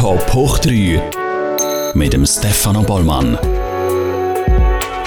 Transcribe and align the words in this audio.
Top 0.00 0.32
hoch 0.32 0.58
3 0.60 1.92
mit 1.92 2.14
dem 2.14 2.24
Stefano 2.24 2.82
Bollmann. 2.82 3.36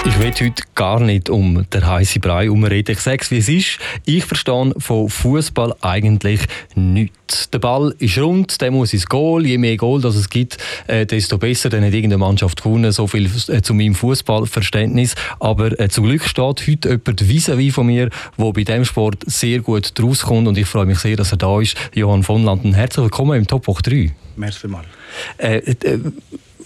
Ich 0.06 0.16
will 0.20 0.30
heute 0.30 0.62
gar 0.76 1.00
nicht 1.00 1.28
um 1.28 1.68
den 1.68 1.84
heißen 1.84 2.22
Brei 2.22 2.48
umreden. 2.48 2.92
Ich 2.92 3.00
sage 3.00 3.18
es, 3.20 3.32
wie 3.32 3.38
es 3.38 3.48
ist. 3.48 3.78
Ich 4.04 4.24
verstehe 4.24 4.72
von 4.78 5.10
Fußball 5.10 5.74
eigentlich 5.80 6.42
nichts. 6.76 7.50
Der 7.50 7.58
Ball 7.58 7.92
ist 7.98 8.18
rund, 8.18 8.60
der 8.60 8.70
muss 8.70 8.92
ins 8.92 9.06
Goal. 9.06 9.44
Je 9.44 9.58
mehr 9.58 9.76
Goal 9.76 10.00
das 10.00 10.14
es 10.14 10.30
gibt, 10.30 10.58
äh, 10.86 11.04
desto 11.04 11.38
besser. 11.38 11.70
Dann 11.70 11.82
hat 11.84 11.92
irgendeine 11.92 12.18
Mannschaft 12.18 12.62
gewonnen. 12.62 12.92
So 12.92 13.08
viel 13.08 13.28
äh, 13.48 13.62
zu 13.62 13.74
meinem 13.74 13.96
Fußballverständnis. 13.96 15.16
Aber 15.40 15.76
äh, 15.80 15.88
zum 15.88 16.04
Glück 16.04 16.22
steht 16.22 16.68
heute 16.68 16.88
jemand 16.88 17.20
vis-à-vis 17.20 17.74
von 17.74 17.86
mir, 17.86 18.10
der 18.38 18.52
bei 18.52 18.62
diesem 18.62 18.84
Sport 18.84 19.24
sehr 19.26 19.58
gut 19.58 19.98
draus 19.98 20.22
kommt. 20.22 20.46
Und 20.46 20.56
ich 20.56 20.66
freue 20.66 20.86
mich 20.86 21.00
sehr, 21.00 21.16
dass 21.16 21.32
er 21.32 21.38
da 21.38 21.60
ist. 21.60 21.76
Johann 21.94 22.22
von 22.22 22.44
Landen, 22.44 22.74
herzlich 22.74 23.02
willkommen 23.02 23.36
im 23.36 23.48
Top 23.48 23.66
3. 23.66 24.12
Merci 24.36 24.68
mal. 24.68 24.84
Äh, 25.38 25.58
äh, 25.58 25.98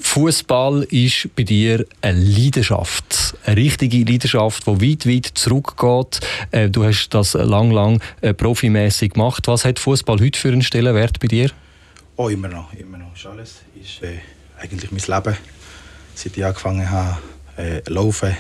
Fußball 0.01 0.85
ist 0.91 1.29
bei 1.35 1.43
dir 1.43 1.85
eine 2.03 2.19
Leidenschaft, 2.19 3.37
eine 3.45 3.57
richtige 3.57 3.99
Leidenschaft, 3.99 4.67
die 4.67 4.81
weit, 4.81 5.07
weit 5.07 5.27
zurückgeht. 5.35 6.21
Äh, 6.51 6.71
du 6.71 6.85
hast 6.85 7.09
das 7.11 7.35
lang, 7.35 7.71
lang 7.71 8.01
äh, 8.21 8.33
profimäßig 8.33 9.15
gemacht. 9.15 9.49
Was 9.49 9.65
hat 9.65 9.79
Fußball 9.79 10.21
heute 10.21 10.39
für 10.39 10.49
einen 10.49 10.63
Stellenwert 10.63 11.19
bei 11.21 11.27
dir? 11.27 11.51
Oh, 12.17 12.29
immer 12.29 12.49
noch, 12.49 12.73
immer 12.75 12.99
noch. 12.99 13.15
Ist 13.15 13.27
alles 13.27 13.57
ist 13.81 14.03
äh, 14.03 14.19
eigentlich 14.59 14.91
mein 14.93 15.17
Leben. 15.17 15.37
Seit 16.15 16.37
ich 16.37 16.45
angefangen 16.45 16.91
habe, 16.91 17.19
äh, 17.57 17.83
laufen, 17.89 18.37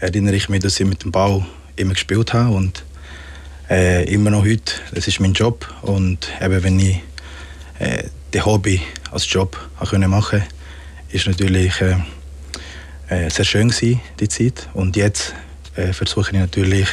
erinnere 0.00 0.36
ich 0.36 0.48
mich, 0.48 0.60
dass 0.60 0.80
ich 0.80 0.86
mit 0.86 1.04
dem 1.04 1.12
Ball 1.12 1.44
immer 1.76 1.92
gespielt 1.92 2.32
habe 2.32 2.54
und 2.54 2.84
äh, 3.70 4.04
immer 4.12 4.30
noch 4.30 4.44
heute. 4.44 4.72
Das 4.94 5.06
ist 5.06 5.20
mein 5.20 5.32
Job 5.32 5.72
und 5.82 6.30
eben 6.40 6.62
wenn 6.62 6.78
ich 6.80 7.00
den 8.32 8.44
Hobby 8.44 8.80
als 9.10 9.30
Job 9.30 9.56
machen 9.80 10.10
konnte, 10.10 10.44
ist 11.10 11.26
natürlich 11.26 11.80
äh, 11.80 11.96
äh, 13.08 13.30
sehr 13.30 13.44
schön 13.44 13.68
gewesen, 13.68 14.00
die 14.20 14.28
Zeit. 14.28 14.68
Und 14.74 14.96
jetzt 14.96 15.34
äh, 15.76 15.92
versuche 15.92 16.30
ich 16.32 16.38
natürlich 16.38 16.88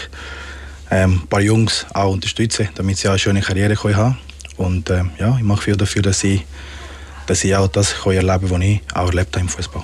ähm, 0.92 1.22
ein 1.24 1.28
paar 1.28 1.42
Jungs 1.42 1.86
auch 1.94 2.12
unterstützen, 2.12 2.70
damit 2.76 2.98
sie 2.98 3.08
auch 3.08 3.12
eine 3.12 3.20
schöne 3.20 3.42
Karriere 3.42 3.76
können 3.76 3.98
haben. 3.98 4.18
Und 4.58 4.90
äh, 4.90 5.04
ja, 5.20 5.36
ich 5.38 5.44
mache 5.44 5.64
viel 5.64 5.76
dafür, 5.76 6.02
dass 6.02 6.20
sie, 6.20 6.44
dass 7.28 7.44
auch 7.56 7.68
das 7.68 7.94
erleben 8.06 8.50
können, 8.50 8.52
was 8.52 8.62
ich 8.62 8.82
auch 8.94 9.10
erlebt 9.10 9.36
habe 9.36 9.42
im 9.42 9.50
Fußball. 9.50 9.84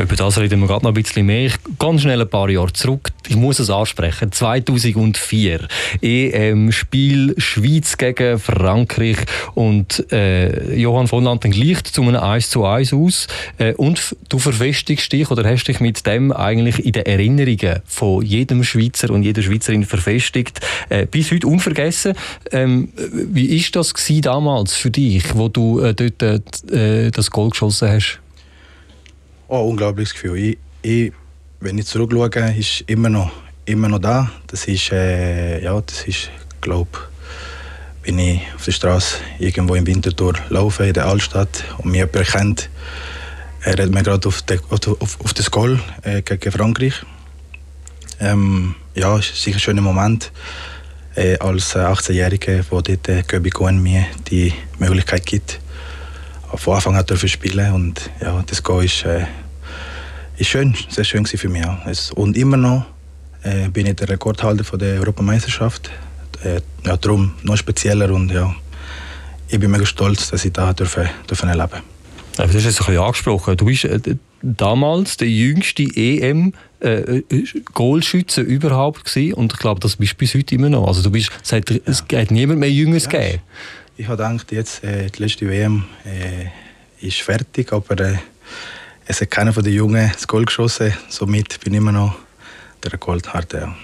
Über 0.00 0.14
das 0.14 0.38
reden 0.38 0.60
wir 0.60 0.68
gerade 0.68 0.84
noch 0.84 0.92
ein 0.92 1.02
bisschen 1.02 1.26
mehr. 1.26 1.46
Ich 1.46 1.54
ganz 1.76 2.02
schnell 2.02 2.20
ein 2.20 2.28
paar 2.28 2.48
Jahre 2.48 2.72
zurück. 2.72 3.10
Ich 3.26 3.34
muss 3.34 3.58
es 3.58 3.68
ansprechen. 3.68 4.30
2004. 4.30 5.66
EM-Spiel 6.00 7.34
Schweiz 7.36 7.96
gegen 7.96 8.38
Frankreich. 8.38 9.16
Und 9.54 10.10
äh, 10.12 10.76
Johann 10.76 11.08
von 11.08 11.24
Landen 11.24 11.50
gleicht 11.50 11.88
zu 11.88 12.02
einem 12.02 12.14
1 12.14 12.50
zu 12.50 12.64
1 12.64 12.92
aus. 12.92 13.26
Äh, 13.58 13.74
und 13.74 14.14
du 14.28 14.38
verfestigst 14.38 15.12
dich 15.12 15.32
oder 15.32 15.48
hast 15.48 15.64
dich 15.64 15.80
mit 15.80 16.06
dem 16.06 16.30
eigentlich 16.30 16.84
in 16.86 16.92
den 16.92 17.04
Erinnerungen 17.04 17.80
von 17.84 18.24
jedem 18.24 18.62
Schweizer 18.62 19.10
und 19.10 19.24
jeder 19.24 19.42
Schweizerin 19.42 19.84
verfestigt. 19.84 20.60
Äh, 20.90 21.06
bis 21.06 21.32
heute 21.32 21.48
unvergessen. 21.48 22.14
Ähm, 22.52 22.90
wie 22.94 23.46
ist 23.46 23.74
das 23.74 23.92
damals 24.22 24.74
für 24.74 24.92
dich, 24.92 25.34
wo 25.34 25.48
du 25.48 25.80
äh, 25.80 25.92
dort 25.92 26.70
äh, 26.70 27.10
das 27.10 27.32
Goal 27.32 27.50
geschossen 27.50 27.88
hast? 27.88 28.20
Oh, 29.48 29.68
unglaubliches 29.68 30.12
Gefühl. 30.12 30.36
Ich, 30.36 30.58
ich, 30.82 31.12
wenn 31.60 31.78
ich 31.78 31.86
zurückschaue, 31.86 32.54
ist 32.56 32.84
immer 32.86 33.08
noch, 33.08 33.30
immer 33.64 33.88
noch 33.88 33.98
da. 33.98 34.30
Das 34.46 34.66
ist, 34.66 34.92
äh, 34.92 35.62
ja, 35.62 35.80
das 35.80 36.02
ist, 36.06 36.30
glaube 36.60 37.08
wenn 38.08 38.18
ich 38.18 38.40
auf 38.54 38.64
der 38.64 38.72
Straße 38.72 39.16
irgendwo 39.38 39.74
im 39.74 39.86
Winterthur 39.86 40.32
laufe, 40.48 40.86
in 40.86 40.94
der 40.94 41.06
Altstadt, 41.06 41.64
und 41.76 41.90
mich 41.90 41.98
jemand 41.98 42.16
erkennt, 42.16 42.70
er 43.62 43.72
hat 43.82 43.90
mir 43.90 44.02
gerade 44.02 44.26
auf, 44.26 44.42
auf, 44.70 45.20
auf 45.20 45.34
das 45.34 45.50
Goal 45.50 45.78
äh, 46.02 46.22
gegen 46.22 46.50
Frankreich. 46.50 46.94
Ähm, 48.18 48.76
ja, 48.94 49.18
ist 49.18 49.36
sicher 49.36 49.58
ein 49.58 49.60
schöner 49.60 49.82
Moment 49.82 50.32
äh, 51.16 51.36
als 51.38 51.76
18-Jähriger, 51.76 52.64
wo 52.70 52.80
dort 52.80 53.08
äh, 53.08 53.72
mir 53.72 54.06
die 54.30 54.54
Möglichkeit 54.78 55.26
gibt, 55.26 55.60
von 56.54 56.74
Anfang 56.74 56.96
an 56.96 57.06
dürfen 57.06 57.28
spielen 57.28 57.72
und 57.72 58.10
ja, 58.20 58.42
das 58.46 58.62
Go 58.62 58.80
ist, 58.80 59.04
äh, 59.04 59.26
ist 60.36 60.48
schön, 60.48 60.74
sehr 60.88 61.04
schön 61.04 61.26
für 61.26 61.48
mich. 61.48 61.62
Ja. 61.62 61.80
Und 62.14 62.36
immer 62.36 62.56
noch 62.56 62.86
äh, 63.42 63.68
bin 63.68 63.86
ich 63.86 63.96
der 63.96 64.08
Rekordhalter 64.08 64.64
von 64.64 64.78
der 64.78 64.98
Europameisterschaft. 65.00 65.90
Äh, 66.42 66.60
ja, 66.86 66.96
darum 66.96 67.34
noch 67.42 67.56
spezieller 67.56 68.12
und 68.12 68.30
ja, 68.30 68.54
ich 69.48 69.58
bin 69.58 69.70
mega 69.70 69.86
stolz, 69.86 70.30
dass 70.30 70.44
ich 70.44 70.52
da 70.52 70.72
dürfen, 70.72 71.08
dürfen 71.28 71.48
erleben 71.48 71.80
Du 72.36 72.44
hast 72.44 72.54
es 72.54 72.64
ein 72.64 72.86
bisschen 72.86 72.98
angesprochen. 72.98 73.56
Du 73.56 73.64
bist 73.64 73.84
äh, 73.84 73.98
damals 74.42 75.16
der 75.16 75.28
jüngste 75.28 75.82
EM 75.82 76.52
äh, 76.78 77.22
Goalschütze 77.74 78.42
überhaupt 78.42 79.04
gewesen. 79.04 79.34
und 79.34 79.52
ich 79.52 79.58
glaube, 79.58 79.80
das 79.80 79.96
bist 79.96 80.12
du 80.12 80.16
bis 80.18 80.34
heute 80.34 80.54
immer 80.54 80.68
noch. 80.68 80.86
Also 80.86 81.02
du 81.02 81.10
bist, 81.10 81.30
es 81.42 81.50
hat, 81.50 81.68
ja. 81.68 81.78
es 81.84 82.04
hat 82.12 82.30
niemand 82.30 82.60
mehr 82.60 82.70
Jüngeres 82.70 83.04
ja, 83.06 83.10
gegeben. 83.10 83.42
Ich 84.00 84.06
habe 84.06 84.22
gedacht, 84.22 84.52
jetzt, 84.52 84.84
äh, 84.84 85.10
die 85.10 85.22
letzte 85.24 85.48
WM 85.48 85.84
äh, 86.04 87.04
ist 87.04 87.20
fertig, 87.20 87.72
aber 87.72 87.98
äh, 87.98 88.14
es 89.06 89.20
hat 89.20 89.32
keiner 89.32 89.52
von 89.52 89.64
den 89.64 89.72
Jungen 89.72 90.08
das 90.14 90.24
Goal 90.28 90.44
geschossen. 90.44 90.94
Somit 91.08 91.58
bin 91.64 91.74
ich 91.74 91.78
immer 91.78 91.90
noch 91.90 92.14
der 92.84 92.96
Goldharte. 92.96 93.58
Ja. 93.58 93.74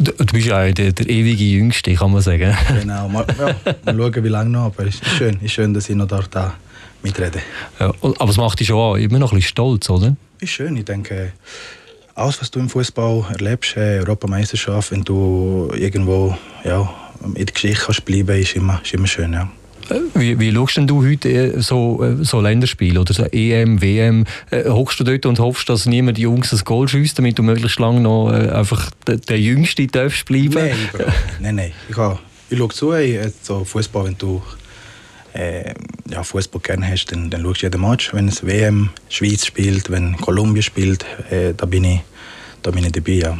Du, 0.00 0.10
du, 0.10 0.24
bist 0.32 0.48
ja 0.48 0.68
der, 0.72 0.90
der 0.90 1.08
ewige 1.08 1.44
Jüngste, 1.44 1.94
kann 1.94 2.10
man 2.10 2.22
sagen. 2.22 2.56
Genau, 2.80 3.08
mal, 3.08 3.24
ja, 3.38 3.54
mal 3.84 3.96
schauen, 3.96 4.24
wie 4.24 4.28
lange 4.28 4.50
noch. 4.50 4.64
Aber 4.64 4.84
es 4.84 4.96
ist 4.96 5.06
schön, 5.16 5.38
ist 5.40 5.52
schön 5.52 5.72
dass 5.72 5.88
ich 5.88 5.94
noch 5.94 6.08
dort 6.08 6.34
da 6.34 6.54
mitrede. 7.04 7.38
Ja, 7.78 7.94
aber 8.00 8.30
es 8.30 8.36
macht 8.38 8.58
dich 8.58 8.66
schon 8.66 8.78
auch 8.78 8.96
immer 8.96 9.20
noch 9.20 9.30
ein 9.30 9.36
bisschen 9.36 9.50
stolz, 9.50 9.88
oder? 9.88 10.16
Ist 10.40 10.50
schön, 10.50 10.76
ich 10.76 10.86
denke, 10.86 11.34
alles, 12.16 12.40
was 12.40 12.50
du 12.50 12.58
im 12.58 12.68
Fußball 12.68 13.26
erlebst, 13.38 13.76
äh, 13.76 14.00
Europameisterschaft, 14.00 14.90
wenn 14.90 15.04
du 15.04 15.70
irgendwo 15.72 16.36
ja, 16.64 16.92
in 17.24 17.34
der 17.34 17.46
Geschichte 17.46 17.84
kannst 17.86 18.04
bleiben 18.04 18.40
ist 18.40 18.56
immer, 18.56 18.80
ist 18.82 18.94
immer 18.94 19.06
schön. 19.06 19.32
Ja. 19.32 19.50
Äh, 19.90 20.00
wie, 20.14 20.38
wie 20.38 20.52
schaust 20.52 20.76
denn 20.76 20.86
du 20.86 21.04
heute 21.04 21.28
äh, 21.28 21.60
so, 21.60 22.02
äh, 22.02 22.24
so 22.24 22.40
Länderspiele 22.40 23.00
oder 23.00 23.14
so 23.14 23.24
EM, 23.24 23.80
WM? 23.80 24.24
hockst 24.52 25.00
du 25.00 25.04
dort 25.04 25.26
und 25.26 25.38
hoffst, 25.38 25.68
dass 25.68 25.86
niemand 25.86 26.18
die 26.18 26.22
Jungs 26.22 26.52
ein 26.52 26.60
Goal 26.64 26.88
schießt, 26.88 27.18
damit 27.18 27.38
du 27.38 27.42
möglichst 27.42 27.78
lange 27.78 28.00
noch 28.00 28.28
einfach 28.28 28.90
der, 29.06 29.16
der 29.16 29.40
Jüngste 29.40 29.86
darfst 29.86 30.26
bleiben? 30.26 30.54
Nein, 30.54 30.76
Bro. 30.92 31.04
nein, 31.40 31.54
nein. 31.56 31.72
Ich, 31.88 31.96
ich 32.50 32.58
schaue 32.58 32.68
zu, 32.68 32.92
so 33.42 33.64
Fußball, 33.64 34.04
wenn 34.06 34.18
du 34.18 34.42
äh, 35.34 35.74
ja, 36.10 36.22
Fußball 36.22 36.60
gerne 36.60 36.88
hast, 36.88 37.06
dann, 37.06 37.30
dann 37.30 37.42
schaust 37.42 37.62
du 37.62 37.66
jeden 37.66 37.80
Match. 37.80 38.12
Wenn 38.12 38.28
es 38.28 38.44
WM 38.44 38.90
Schweiz 39.08 39.46
spielt, 39.46 39.90
wenn 39.90 40.16
Kolumbien 40.18 40.62
spielt, 40.62 41.04
äh, 41.30 41.54
da, 41.56 41.66
bin 41.66 41.84
ich, 41.84 42.00
da 42.62 42.70
bin 42.70 42.84
ich 42.84 42.92
dabei. 42.92 43.12
Ja. 43.12 43.38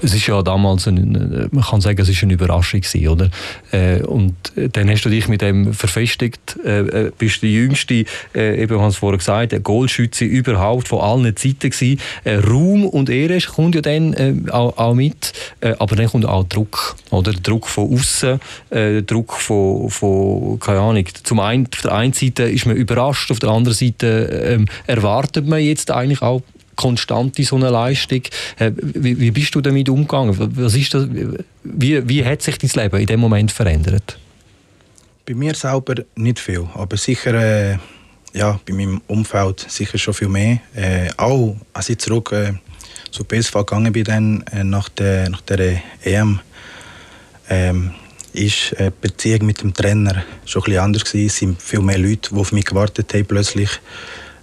Es 0.00 0.14
ist 0.14 0.26
ja 0.26 0.42
damals, 0.42 0.88
eine, 0.88 1.48
man 1.50 1.64
kann 1.64 1.80
sagen, 1.80 2.00
es 2.00 2.08
ist 2.08 2.22
eine 2.22 2.32
Überraschung 2.32 2.80
gewesen, 2.80 3.08
oder? 3.08 3.30
Äh, 3.70 4.02
und 4.02 4.34
dann 4.54 4.88
hast 4.88 5.04
du 5.04 5.08
dich 5.08 5.28
mit 5.28 5.42
dem 5.42 5.74
verfestigt, 5.74 6.58
äh, 6.64 7.06
äh 7.06 7.12
bist 7.16 7.42
der 7.42 7.50
Jüngste, 7.50 8.04
äh, 8.34 8.62
eben, 8.62 8.80
haben 8.80 8.92
vorher 8.92 9.18
gesagt, 9.18 9.52
ein 9.52 9.62
Goalschütze 9.62 10.24
überhaupt 10.24 10.88
von 10.88 11.00
allen 11.00 11.36
Zeiten 11.36 11.70
gewesen. 11.70 12.00
Äh, 12.24 12.36
Ruhm 12.36 12.86
und 12.86 13.10
Ehre 13.10 13.38
kommt 13.40 13.74
ja 13.74 13.80
dann 13.80 14.12
äh, 14.14 14.34
auch, 14.50 14.76
auch, 14.78 14.94
mit, 14.94 15.32
äh, 15.60 15.74
aber 15.78 15.96
dann 15.96 16.06
kommt 16.06 16.26
auch 16.26 16.44
Druck, 16.44 16.96
oder? 17.10 17.32
Druck 17.32 17.68
von 17.68 17.92
außen, 17.92 18.40
äh, 18.70 19.02
Druck 19.02 19.34
von, 19.34 19.90
von, 19.90 20.58
keine 20.60 20.80
Ahnung, 20.80 21.04
zum 21.22 21.40
einen, 21.40 21.68
auf 21.72 21.82
der 21.82 21.92
einen 21.92 22.12
Seite 22.12 22.44
ist 22.44 22.66
man 22.66 22.76
überrascht, 22.76 23.30
auf 23.30 23.38
der 23.38 23.50
anderen 23.50 23.76
Seite 23.76 24.06
ähm, 24.44 24.66
erwartet 24.86 25.46
man 25.46 25.60
jetzt 25.60 25.90
eigentlich 25.90 26.22
auch 26.22 26.42
konstante 26.76 27.44
so 27.44 27.56
eine 27.56 27.70
Leistung. 27.70 28.22
Äh, 28.58 28.72
wie, 28.76 29.18
wie, 29.20 29.30
bist 29.30 29.54
du 29.54 29.60
damit 29.60 29.88
umgegangen? 29.88 30.36
Was 30.56 30.74
ist 30.74 30.94
das, 30.94 31.06
wie, 31.64 32.08
wie 32.08 32.24
hat 32.24 32.42
sich 32.42 32.58
dein 32.58 32.84
Leben 32.84 33.00
in 33.00 33.06
dem 33.06 33.20
Moment 33.20 33.52
verändert? 33.52 34.18
Bei 35.26 35.34
mir 35.34 35.54
selber 35.54 35.94
nicht 36.16 36.40
viel, 36.40 36.66
aber 36.74 36.96
sicher 36.96 37.34
äh, 37.34 37.78
ja, 38.32 38.58
bei 38.66 38.72
meinem 38.72 39.00
Umfeld 39.06 39.66
sicher 39.68 39.98
schon 39.98 40.14
viel 40.14 40.28
mehr. 40.28 40.60
Äh, 40.74 41.10
auch 41.16 41.56
als 41.72 41.88
ich 41.90 41.98
zurück 41.98 42.32
äh, 42.32 42.54
zu 43.10 43.24
PSV 43.24 43.52
gegangen 43.52 43.92
bin 43.92 44.04
dann, 44.04 44.44
äh, 44.52 44.64
nach, 44.64 44.88
der, 44.88 45.28
nach 45.28 45.42
der 45.42 45.82
EM, 46.02 46.40
ähm, 47.50 47.92
ist 48.32 48.74
die 48.78 48.90
Beziehung 48.98 49.44
mit 49.44 49.60
dem 49.60 49.74
Trainer 49.74 50.24
schon 50.46 50.62
ein 50.62 50.64
bisschen 50.64 50.80
anders 50.80 51.04
gewesen. 51.04 51.26
Es 51.26 51.36
sind 51.36 51.62
viel 51.62 51.80
mehr 51.80 51.98
Leute, 51.98 52.30
die 52.30 52.40
auf 52.40 52.50
mich 52.50 52.64
gewartet 52.64 53.12
haben 53.12 53.26
plötzlich 53.26 53.68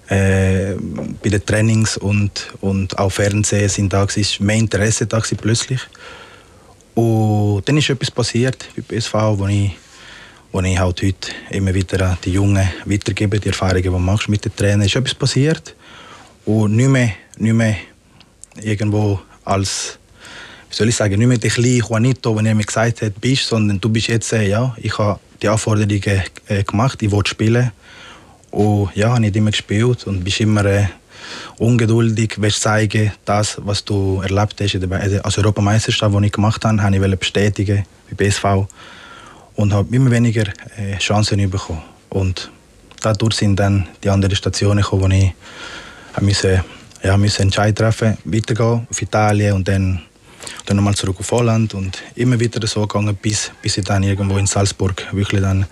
äh, 0.10 0.76
bei 1.24 1.30
den 1.30 1.46
Trainings 1.46 1.98
und, 1.98 2.52
und 2.62 2.98
auch 2.98 3.12
Fernsehen 3.12 3.70
sind 3.70 3.94
da 3.94 4.06
gewesen, 4.06 4.46
mehr 4.46 4.58
Interesse 4.58 5.06
da 5.06 5.20
gewesen, 5.20 5.38
plötzlich. 5.38 5.82
Und 6.96 7.62
dann 7.66 7.78
ist 7.78 7.90
etwas 7.90 8.12
passiert 8.12 8.68
bei 8.76 8.82
BSV, 8.82 9.14
wo 9.14 9.48
ich, 9.48 9.72
wo 10.52 10.62
ich 10.62 10.80
halt 10.80 11.02
heute 11.04 11.32
immer 11.52 11.74
wieder 11.74 12.18
die 12.24 12.34
Jungen 12.34 12.68
weitergebe, 12.86 13.40
die 13.40 13.50
Erfahrungen, 13.50 13.84
die 13.84 13.90
machst 13.90 14.30
mit 14.30 14.44
den 14.44 14.56
Trainern. 14.56 14.82
ist 14.82 14.96
etwas 14.96 15.14
passiert 15.14 15.76
und 16.46 16.76
nicht 16.76 16.90
mehr, 16.90 17.12
nicht 17.38 17.54
mehr 17.54 17.78
irgendwo 18.62 19.20
als 19.46 20.00
wie 20.70 20.76
soll 20.76 20.90
ich 20.90 20.96
sagen, 20.96 21.18
nicht 21.18 21.28
mehr 21.28 21.38
der 21.38 21.50
kleine 21.50 21.78
Juanito, 21.78 22.36
wenn 22.36 22.46
er 22.46 22.54
mir 22.54 22.64
gesagt 22.64 23.02
hat, 23.02 23.20
bist, 23.20 23.48
sondern 23.48 23.82
du 23.82 23.90
bist 23.90 24.08
jetzt, 24.08 24.32
äh, 24.34 24.48
ja, 24.48 24.76
ich 24.78 24.96
habe 25.00 25.20
die 25.42 25.48
Anforderungen 25.48 26.22
äh, 26.48 26.64
gemacht, 26.64 27.02
ich 27.02 27.12
will 27.12 27.26
spielen 27.26 27.72
Und 28.52 28.90
ja, 28.96 29.14
habe 29.14 29.26
ich 29.26 29.36
immer 29.36 29.52
gespielt 29.52 30.08
und 30.08 30.24
bist 30.24 30.40
immer 30.40 30.66
äh, 30.66 30.86
ungeduldig, 31.58 32.36
willst 32.38 32.62
zeigen, 32.62 33.12
das, 33.26 33.58
was 33.64 33.84
du 33.84 34.22
erlebt 34.22 34.62
hast 34.62 34.76
also 35.26 35.42
Europameisterschaft, 35.42 36.16
die 36.16 36.26
ich 36.26 36.32
gemacht 36.32 36.64
habe, 36.66 36.82
habe 36.82 36.96
ich 36.96 37.16
bestätigen 37.16 37.86
bei 38.10 38.16
BSV 38.16 38.68
und 39.56 39.74
habe 39.74 39.94
immer 39.96 40.12
weniger 40.12 40.46
äh, 40.78 40.98
Chancen 40.98 41.50
bekommen. 41.50 41.82
Und 42.10 42.50
dadurch 43.02 43.36
sind 43.36 43.58
dann 43.58 43.88
die 44.04 44.10
anderen 44.10 44.36
Stationen 44.36 44.82
gekommen, 44.82 45.04
wo 45.04 45.08
ich 45.16 45.34
musste, 46.22 46.64
ja, 47.04 47.18
musste 47.18 47.44
Entscheid 47.44 47.76
treffen, 47.76 48.18
weitergehen 48.24 48.88
auf 48.90 49.02
Italien 49.02 49.54
und 49.54 49.68
dann, 49.68 50.02
dann 50.66 50.78
nochmal 50.78 50.96
zurück 50.96 51.18
auf 51.20 51.32
Holland 51.32 51.74
und 51.74 52.02
immer 52.16 52.40
wieder 52.40 52.66
so 52.68 52.82
gegangen, 52.82 53.16
bis, 53.22 53.52
bis 53.62 53.78
ich 53.78 53.86
dann 53.86 54.04
irgendwo 54.04 54.38
in 54.38 54.48
Salzburg 54.48 55.06
wirklich 55.12 55.42
dann 55.42 55.66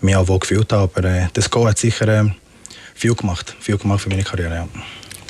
mich 0.00 0.16
auch 0.16 0.28
wohl 0.28 0.38
gefühlt 0.38 0.72
habe. 0.72 0.90
Aber 0.94 1.08
äh, 1.08 1.28
das 1.32 1.50
Go 1.50 1.66
hat 1.66 1.78
sicher 1.78 2.08
äh, 2.08 2.30
viel 2.94 3.14
gemacht, 3.14 3.56
viel 3.60 3.76
gemacht 3.78 4.02
für 4.02 4.08
meine 4.08 4.24
Karriere. 4.24 4.54
Ja. 4.54 4.68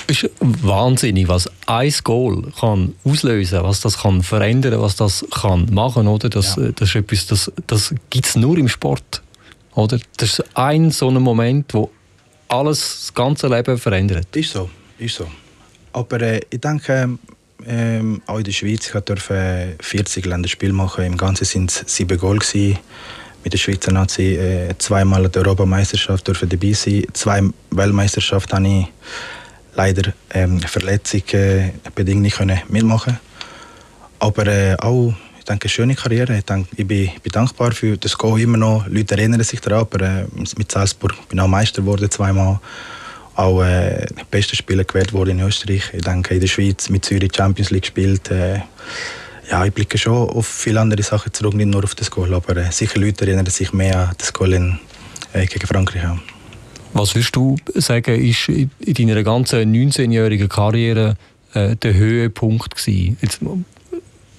Es 0.07 0.23
ist 0.23 0.31
wahnsinnig, 0.39 1.27
was 1.27 1.49
ein 1.65 1.93
Goal 2.03 2.51
kann 2.59 2.93
auslösen, 3.03 3.63
was 3.63 3.79
das 3.79 3.97
kann 3.99 4.21
verändern, 4.21 4.79
was 4.79 4.95
das 4.95 5.25
kann 5.31 5.67
machen, 5.73 6.07
oder? 6.07 6.29
Das, 6.29 6.55
ja. 6.57 6.71
das 6.71 6.89
ist 6.89 6.95
etwas, 6.95 7.25
das, 7.25 7.51
das 7.65 7.95
gibt 8.11 8.27
es 8.27 8.35
nur 8.35 8.57
im 8.57 8.67
Sport, 8.67 9.23
oder? 9.73 9.99
Das 10.17 10.39
ist 10.39 10.45
ein 10.55 10.91
so 10.91 11.09
ein 11.09 11.15
Moment, 11.15 11.73
wo 11.73 11.89
alles, 12.47 12.99
das 12.99 13.13
ganze 13.15 13.47
Leben 13.47 13.79
verändert. 13.79 14.35
Ist 14.35 14.51
so, 14.51 14.69
ist 14.99 15.15
so. 15.15 15.27
Aber 15.93 16.21
äh, 16.21 16.41
ich 16.51 16.61
denke, 16.61 17.17
ähm, 17.65 18.21
auch 18.27 18.37
in 18.37 18.43
der 18.43 18.51
Schweiz, 18.51 18.91
ich 18.93 19.01
durfte 19.01 19.75
40 19.79 20.25
Länderspiele 20.25 20.73
machen. 20.73 21.05
Im 21.05 21.17
Ganzen 21.17 21.45
sind 21.45 21.71
es 21.71 21.83
sieben 21.87 22.17
Goal 22.17 22.37
gewesen. 22.37 22.77
Mit 23.45 23.53
der 23.53 23.59
Schweizer 23.59 23.91
Nazi 23.91 24.37
äh, 24.37 24.75
zweimal 24.79 25.29
der 25.29 25.43
Europameisterschaft 25.43 26.27
dürfen 26.27 26.49
dabei 26.49 26.73
sein. 26.73 27.03
Zwei 27.13 27.43
Weltmeisterschaften 27.69 28.55
habe 28.55 28.67
ich 28.67 28.87
leider 29.75 30.13
ähm, 30.33 30.59
Verletzungen 30.61 31.73
bedingt 31.93 32.23
nicht 32.23 32.37
können 32.37 32.59
mitmachen. 32.69 33.19
Aber 34.17 34.47
äh, 34.47 34.75
auch 34.79 35.13
ich 35.37 35.45
denke, 35.45 35.65
eine 35.65 35.69
schöne 35.69 35.93
Karriere. 35.93 36.39
Ich, 36.39 36.45
denke, 36.45 36.69
ich, 36.75 36.87
bin, 36.87 37.03
ich 37.03 37.21
bin 37.21 37.31
dankbar 37.31 37.71
für 37.73 37.99
das 37.99 38.17
Go 38.17 38.35
immer 38.35 38.57
noch. 38.57 38.87
Leute 38.87 39.15
erinnern 39.15 39.43
sich 39.43 39.61
daran, 39.61 39.81
aber 39.81 40.01
äh, 40.01 40.25
mit 40.57 40.71
Salzburg 40.71 41.13
bin 41.29 41.37
ich 41.37 41.43
auch 41.43 41.47
Meister 41.47 41.83
geworden 41.83 42.09
zweimal. 42.09 42.59
Auch 43.35 43.61
äh, 43.61 44.07
bester 44.31 44.55
Spieler 44.55 44.85
gewählt 44.85 45.13
worden 45.13 45.37
in 45.37 45.45
Österreich. 45.45 45.91
Ich 45.93 46.01
denke, 46.01 46.33
in 46.33 46.39
der 46.39 46.47
Schweiz 46.47 46.89
mit 46.89 47.05
Zürich 47.05 47.31
Champions 47.35 47.69
League 47.69 47.83
gespielt. 47.83 48.31
Äh, 48.31 48.61
ja, 49.49 49.65
ich 49.65 49.73
blicke 49.73 49.97
schon 49.97 50.29
auf 50.29 50.47
viele 50.47 50.81
andere 50.81 51.03
Sachen 51.03 51.33
zurück, 51.33 51.53
nicht 51.53 51.67
nur 51.67 51.83
auf 51.83 51.95
das 51.95 52.09
Goal. 52.11 52.33
Aber 52.33 52.57
äh, 52.57 52.71
sicher 52.71 52.99
Leute 52.99 53.25
erinnern 53.25 53.45
sich 53.47 53.73
mehr 53.73 54.09
an 54.09 54.15
das 54.17 54.33
Goal 54.33 54.53
in, 54.53 54.79
äh, 55.33 55.45
gegen 55.45 55.67
Frankreich. 55.67 56.03
Ja. 56.03 56.17
Was 56.93 57.13
würdest 57.13 57.35
du 57.35 57.57
sagen, 57.75 58.15
ist 58.23 58.47
in 58.47 58.69
deiner 58.79 59.21
ganzen 59.23 59.73
19-jährigen 59.73 60.47
Karriere 60.47 61.17
äh, 61.53 61.75
der 61.75 61.93
Höhepunkt 61.93 62.75
gewesen? 62.75 63.17
Jetzt, 63.21 63.41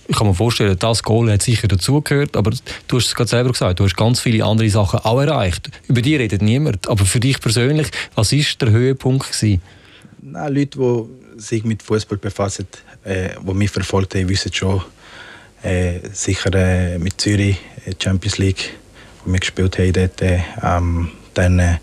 ich 0.09 0.17
kann 0.17 0.27
mir 0.27 0.35
vorstellen, 0.35 0.77
das 0.79 1.03
Goal 1.03 1.31
hat 1.31 1.43
sicher 1.43 1.69
dazugehört, 1.69 2.37
aber 2.37 2.53
du 2.89 2.97
hast 2.97 3.07
es 3.07 3.15
gerade 3.15 3.29
selber 3.29 3.51
gesagt, 3.53 3.81
du 3.81 3.85
hast 3.85 3.97
ganz 3.97 4.21
viele 4.21 4.45
andere 4.45 4.71
Sachen 4.71 5.01
auch 5.01 5.21
erreicht. 5.21 5.71
Über 5.89 6.01
die 6.01 6.17
redet 6.17 6.43
niemand, 6.43 6.89
aber 6.89 7.05
für 7.05 7.21
dich 7.21 7.41
persönlich, 7.41 7.89
was 8.15 8.33
ist 8.33 8.63
der 8.63 8.71
Höhepunkt 8.71 9.31
gewesen? 9.31 9.61
Na, 10.23 10.49
Leute, 10.49 10.79
die 10.79 11.41
sich 11.41 11.65
mit 11.65 11.83
Fußball 11.83 12.19
befassen, 12.19 12.67
äh, 13.05 13.31
die 13.47 13.55
mich 13.55 13.71
verfolgt 13.71 14.15
haben, 14.15 14.29
wissen 14.29 14.53
schon, 14.53 14.83
äh, 15.67 16.01
sicher 16.13 16.55
äh, 16.55 16.99
mit 16.99 17.21
Zürich 17.21 17.59
äh, 17.85 17.93
Champions 18.03 18.39
League, 18.39 18.75
wo 19.25 19.33
wir 19.33 19.41
gespielt 19.41 19.79
haben, 19.79 19.93
dort, 19.93 20.23
äh, 20.23 20.41
ähm, 20.63 21.11
dann 21.35 21.59
äh, 21.59 21.79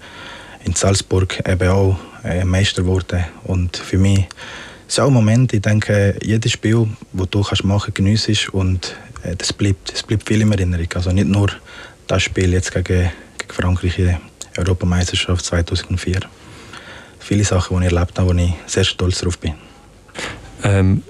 in 0.64 0.74
Salzburg 0.74 1.38
eben 1.48 1.70
auch 1.70 2.00
äh, 2.24 2.46
Meister 2.46 2.84
geworden. 2.84 3.24
Und 3.44 3.78
für 3.78 3.98
mich 3.98 4.28
ist 4.88 5.00
auch 5.00 5.08
ein 5.08 5.14
Moment, 5.14 5.54
ich 5.54 5.62
denke, 5.62 6.18
jedes 6.24 6.54
Spiel, 6.54 6.88
das 7.12 7.30
du 7.30 7.44
kannst 7.44 7.64
machen 7.64 7.94
kannst, 7.94 8.26
genießt 8.26 8.50
und 8.54 8.96
das, 9.38 9.54
bleibt, 9.54 9.94
das 9.94 10.04
bleibt 10.04 10.28
viel 10.28 10.42
in 10.42 10.52
Erinnerung. 10.52 10.88
Also 10.96 11.12
nicht 11.12 11.28
nur 11.28 11.50
das 12.08 12.24
Spiel 12.24 12.54
jetzt 12.54 12.74
gegen, 12.74 13.12
gegen 13.38 13.54
Frankreich 13.54 14.00
in 14.00 14.06
der 14.06 14.20
Europameisterschaft 14.58 15.46
2004. 15.46 16.20
Viele 17.20 17.44
Sachen, 17.44 17.80
die 17.80 17.88
ich 17.88 17.94
erlebt 17.94 18.20
habe, 18.20 18.34
wo 18.34 18.38
ich 18.38 18.54
sehr 18.66 18.84
stolz 18.84 19.20
darauf 19.20 19.38
bin. 19.38 19.54
Ähm, 20.64 21.04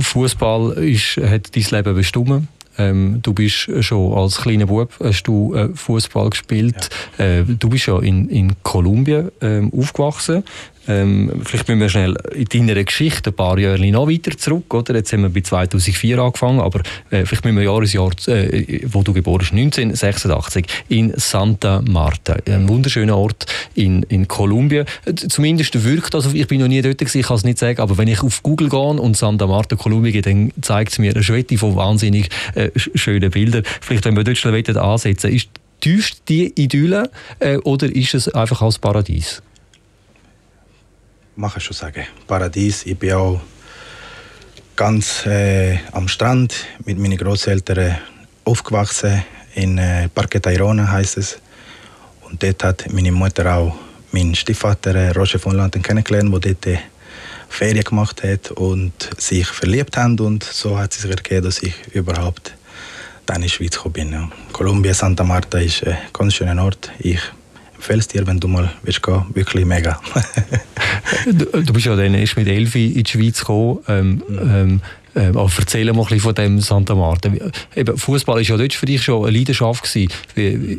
Fußball 0.00 0.76
hat 1.22 1.56
dein 1.56 1.64
Leben 1.70 1.94
bestimmt. 1.94 2.48
Ähm, 2.78 3.20
du 3.22 3.32
bist 3.32 3.70
schon 3.80 4.12
als 4.12 4.38
kleiner 4.38 4.66
Bub 4.66 4.92
hast 5.02 5.22
du 5.24 5.54
äh, 5.54 5.68
Fußball 5.74 6.30
gespielt. 6.30 6.90
Ja. 7.18 7.24
Äh, 7.24 7.44
du 7.44 7.70
bist 7.70 7.86
ja 7.86 7.98
in, 8.00 8.28
in 8.28 8.52
Kolumbien 8.62 9.30
ähm, 9.40 9.72
aufgewachsen. 9.74 10.44
Ähm, 10.88 11.42
vielleicht 11.44 11.68
müssen 11.68 11.80
wir 11.80 11.88
schnell 11.88 12.16
in 12.34 12.44
deiner 12.44 12.82
Geschichte 12.84 13.30
ein 13.30 13.36
paar 13.36 13.58
Jahre 13.58 13.90
noch 13.90 14.08
weiter 14.08 14.36
zurück. 14.36 14.72
Oder? 14.74 14.94
Jetzt 14.94 15.12
haben 15.12 15.22
wir 15.22 15.30
bei 15.30 15.40
2004 15.40 16.18
angefangen, 16.18 16.60
aber 16.60 16.80
äh, 17.10 17.24
vielleicht 17.24 17.44
müssen 17.44 17.56
wir 17.56 17.64
Jahresjahr, 17.64 18.10
äh, 18.28 18.80
wo 18.86 19.02
du 19.02 19.12
geboren 19.12 19.38
bist, 19.38 19.52
1986, 19.52 20.66
in 20.88 21.12
Santa 21.16 21.82
Marta. 21.86 22.36
Ein 22.46 22.68
wunderschöner 22.68 23.16
Ort 23.16 23.46
in, 23.74 24.02
in 24.04 24.28
Kolumbien. 24.28 24.86
Äh, 25.04 25.14
zumindest 25.14 25.84
wirkt 25.84 26.14
das, 26.14 26.32
ich 26.32 26.46
bin 26.46 26.60
noch 26.60 26.68
nie 26.68 26.82
dort 26.82 26.98
gewesen, 26.98 27.18
ich 27.18 27.26
kann 27.26 27.36
es 27.36 27.44
nicht 27.44 27.58
sagen, 27.58 27.80
aber 27.80 27.98
wenn 27.98 28.08
ich 28.08 28.22
auf 28.22 28.42
Google 28.42 28.68
gehe 28.68 28.78
und 28.78 29.16
Santa 29.16 29.46
Marta, 29.46 29.76
Kolumbien 29.76 30.12
gehe, 30.12 30.22
dann 30.22 30.52
zeigt 30.60 30.92
es 30.92 30.98
mir 30.98 31.12
eine 31.12 31.22
Schwette 31.22 31.58
von 31.58 31.76
wahnsinnig 31.76 32.28
äh, 32.54 32.70
schönen 32.76 33.30
Bildern. 33.30 33.62
Vielleicht, 33.80 34.04
wenn 34.04 34.16
wir 34.16 34.24
dort 34.24 34.38
schnell 34.38 34.56
ansetzen 34.78 35.32
ist 35.32 35.48
täuscht 35.80 36.22
die 36.28 36.52
Idylle 36.60 37.10
äh, 37.38 37.58
oder 37.58 37.94
ist 37.94 38.14
es 38.14 38.28
einfach 38.28 38.62
als 38.62 38.78
Paradies? 38.78 39.42
Man 41.36 41.50
kann 41.50 41.60
schon 41.60 41.76
sagen, 41.76 42.04
Paradies. 42.26 42.86
Ich 42.86 42.98
bin 42.98 43.12
auch 43.12 43.40
ganz 44.74 45.26
äh, 45.26 45.78
am 45.92 46.08
Strand 46.08 46.54
mit 46.84 46.98
meinen 46.98 47.18
Großeltern 47.18 47.96
aufgewachsen. 48.44 49.22
In 49.54 49.78
äh, 49.78 50.08
Parque 50.08 50.40
Tayrona 50.40 50.90
heißt 50.90 51.18
es. 51.18 51.38
Und 52.22 52.42
dort 52.42 52.64
hat 52.64 52.92
meine 52.92 53.12
Mutter 53.12 53.54
auch 53.54 53.76
meinen 54.12 54.34
Stiefvater 54.34 54.94
äh, 54.94 55.10
Roger 55.10 55.38
von 55.38 55.56
Landen 55.56 55.82
kennengelernt, 55.82 56.32
der 56.32 56.54
dort 56.54 56.66
äh, 56.66 56.78
Ferien 57.48 57.84
gemacht 57.84 58.22
hat 58.22 58.50
und 58.52 59.10
sich 59.18 59.46
verliebt 59.46 59.96
haben. 59.96 60.18
Und 60.18 60.42
so 60.42 60.78
hat 60.78 60.92
es 60.92 61.02
sich 61.02 61.10
ergeben, 61.10 61.44
dass 61.44 61.62
ich 61.62 61.74
überhaupt 61.92 62.54
dann 63.26 63.36
in 63.36 63.42
die 63.42 63.48
Schweiz 63.50 63.76
gekommen 63.76 63.92
bin. 63.92 64.32
Kolumbien, 64.52 64.94
Santa 64.94 65.22
Marta 65.24 65.58
ist 65.58 65.86
ein 65.86 65.98
ganz 66.12 66.34
schöner 66.34 66.62
Ort. 66.64 66.90
Ich 66.98 67.20
es 67.88 68.08
dir, 68.08 68.26
wenn 68.26 68.40
du 68.40 68.48
mal 68.48 68.70
willst 68.82 69.02
gehen. 69.02 69.24
Wirklich 69.34 69.64
mega. 69.64 70.00
du, 71.26 71.44
du, 71.62 71.72
bist 71.72 71.86
ja 71.86 71.96
dann 71.96 72.14
erst 72.14 72.36
mit 72.36 72.48
Elfi 72.48 72.92
in 72.92 73.04
die 73.04 73.10
Schweiz 73.10 73.40
gekommen. 73.40 73.78
Ähm, 73.88 74.22
ähm, 74.28 74.80
äh, 75.14 75.32
erzähl 75.34 75.86
mal 75.86 75.92
ein 75.92 76.04
bisschen 76.04 76.20
von 76.20 76.34
dem 76.34 76.60
Santa 76.60 76.94
Marta. 76.94 77.30
Fußball 77.96 78.36
war 78.36 78.42
ja 78.42 78.56
dort 78.56 78.74
für 78.74 78.86
dich 78.86 79.02
schon 79.02 79.26
eine 79.26 79.36
Leidenschaft. 79.36 79.84
Gewesen. 79.84 80.12
Wie, 80.34 80.78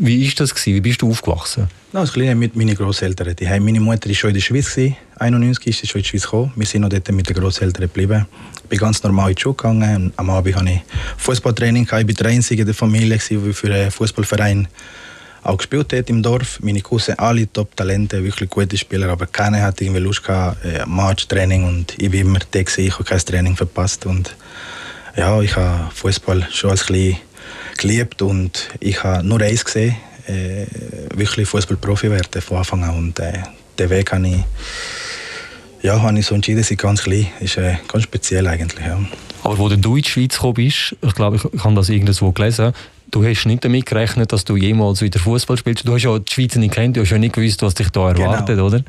wie 0.00 0.26
ist 0.26 0.40
das 0.40 0.54
gewesen? 0.54 0.76
Wie 0.76 0.80
bist 0.80 1.02
du 1.02 1.10
aufgewachsen? 1.10 1.68
Als 1.92 2.12
Kleiner 2.12 2.34
mit 2.34 2.56
meinen 2.56 2.74
Großeltern. 2.74 3.36
Die 3.36 3.44
meine 3.44 3.80
Mutter 3.80 4.08
war 4.08 4.14
schon 4.14 4.30
in 4.30 4.34
der 4.34 4.40
Schweiz. 4.40 4.76
1991 4.76 5.66
ist 5.68 5.80
sie 5.80 5.86
schon 5.86 5.98
in 5.98 6.02
die 6.02 6.08
Schweiz 6.08 6.22
gekommen. 6.22 6.52
Wir 6.56 6.66
sind 6.66 6.80
noch 6.80 6.88
dort 6.88 7.12
mit 7.12 7.28
den 7.28 7.36
Großeltern 7.36 7.82
geblieben. 7.82 8.26
Ich 8.62 8.68
bin 8.70 8.78
ganz 8.78 9.02
normal 9.02 9.30
in 9.30 9.36
die 9.36 9.42
Schule 9.42 9.54
gegangen. 9.54 10.12
Am 10.16 10.30
Abend 10.30 10.56
hatte 10.56 10.70
ich 10.70 10.80
Fußballtraining. 11.18 11.84
Ich 11.84 11.92
war 11.92 12.02
der 12.02 12.26
Einzige 12.26 12.62
in 12.62 12.66
der 12.66 12.74
Familie, 12.74 13.18
der 13.18 13.54
für 13.54 13.72
einen 13.72 13.90
Fußballverein 13.90 14.66
auch 15.44 15.58
gespielt 15.58 15.92
hat 15.92 16.10
im 16.10 16.22
Dorf. 16.22 16.58
Meine 16.60 16.80
Cousins 16.80 17.18
alle 17.18 17.50
Top-Talente, 17.52 18.24
wirklich 18.24 18.50
gute 18.50 18.76
Spieler, 18.76 19.10
aber 19.10 19.26
keiner 19.26 19.62
hat 19.62 19.80
irgendwie 19.80 20.00
Lust 20.00 20.24
gehabt, 20.24 20.64
äh, 20.64 20.84
Match-Training 20.86 21.64
und 21.64 21.94
ich 21.98 22.10
bin 22.10 22.22
immer 22.22 22.40
da 22.50 22.62
gewesen, 22.62 22.86
ich 22.86 22.94
habe 22.94 23.04
kein 23.04 23.18
Training 23.18 23.56
verpasst 23.56 24.06
und 24.06 24.34
ja, 25.16 25.40
ich 25.40 25.54
habe 25.54 25.90
Fußball 25.94 26.48
schon 26.50 26.70
als 26.70 26.86
klein 26.86 27.18
geliebt 27.76 28.22
und 28.22 28.68
ich 28.80 29.02
habe 29.04 29.26
nur 29.26 29.40
eins 29.40 29.64
gesehen, 29.64 29.96
äh, 30.26 30.66
wirklich 31.14 31.48
Fußballprofi 31.48 32.10
werden 32.10 32.42
von 32.42 32.58
Anfang 32.58 32.82
an 32.82 32.96
und 32.96 33.18
äh, 33.20 33.42
den 33.78 33.90
Weg 33.90 34.12
habe 34.12 34.26
ich 34.26 34.44
ja, 35.84 36.00
habe 36.00 36.18
ich 36.18 36.24
so 36.24 36.34
entschieden, 36.34 36.62
seit 36.62 36.78
ganz 36.78 37.02
klein. 37.02 37.26
Ist 37.40 37.58
äh, 37.58 37.76
ganz 37.86 38.04
speziell 38.04 38.46
eigentlich, 38.46 38.86
ja. 38.86 38.98
Aber 39.44 39.58
wo 39.58 39.68
du 39.68 39.74
in 39.74 40.02
die 40.02 40.08
Schweiz 40.08 40.34
gekommen 40.34 40.54
bist, 40.54 40.96
ich 41.00 41.14
glaube, 41.14 41.36
ich 41.36 41.64
habe 41.64 41.74
das 41.74 41.88
irgendwo 41.90 42.32
gelesen, 42.32 42.72
du 43.10 43.24
hast 43.24 43.44
nicht 43.44 43.64
damit 43.64 43.86
gerechnet, 43.86 44.32
dass 44.32 44.44
du 44.44 44.56
jemals 44.56 45.02
wieder 45.02 45.20
Fußball 45.20 45.56
spielst. 45.56 45.86
Du 45.86 45.94
hast 45.94 46.02
ja 46.02 46.18
die 46.18 46.32
Schweiz 46.32 46.56
nicht 46.56 46.74
kennt, 46.74 46.96
du 46.96 47.02
hast 47.02 47.10
ja 47.10 47.18
nicht 47.18 47.34
gewusst, 47.34 47.62
was 47.62 47.74
dich 47.74 47.90
da 47.90 48.12
genau. 48.12 48.32
erwartet, 48.32 48.56
genau. 48.56 48.66
oder? 48.66 48.82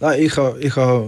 Nein, 0.00 0.22
ich 0.22 0.36
habe 0.36 0.60
ich 0.60 0.76
ha 0.76 1.02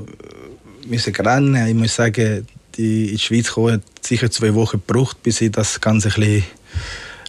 rennen. 0.91 1.67
Ich 1.69 1.75
muss 1.75 1.95
sagen, 1.95 2.47
die 2.77 3.05
in 3.05 3.11
die 3.13 3.19
Schweiz 3.19 3.53
kommen 3.53 3.75
hat 3.75 3.83
sicher 4.01 4.31
zwei 4.31 4.55
Wochen 4.55 4.81
gebraucht, 4.87 5.23
bis 5.23 5.41
ich 5.43 5.53
das 5.53 5.81
Ganze 5.81 6.09
ein 6.09 6.15
bisschen 6.15 6.45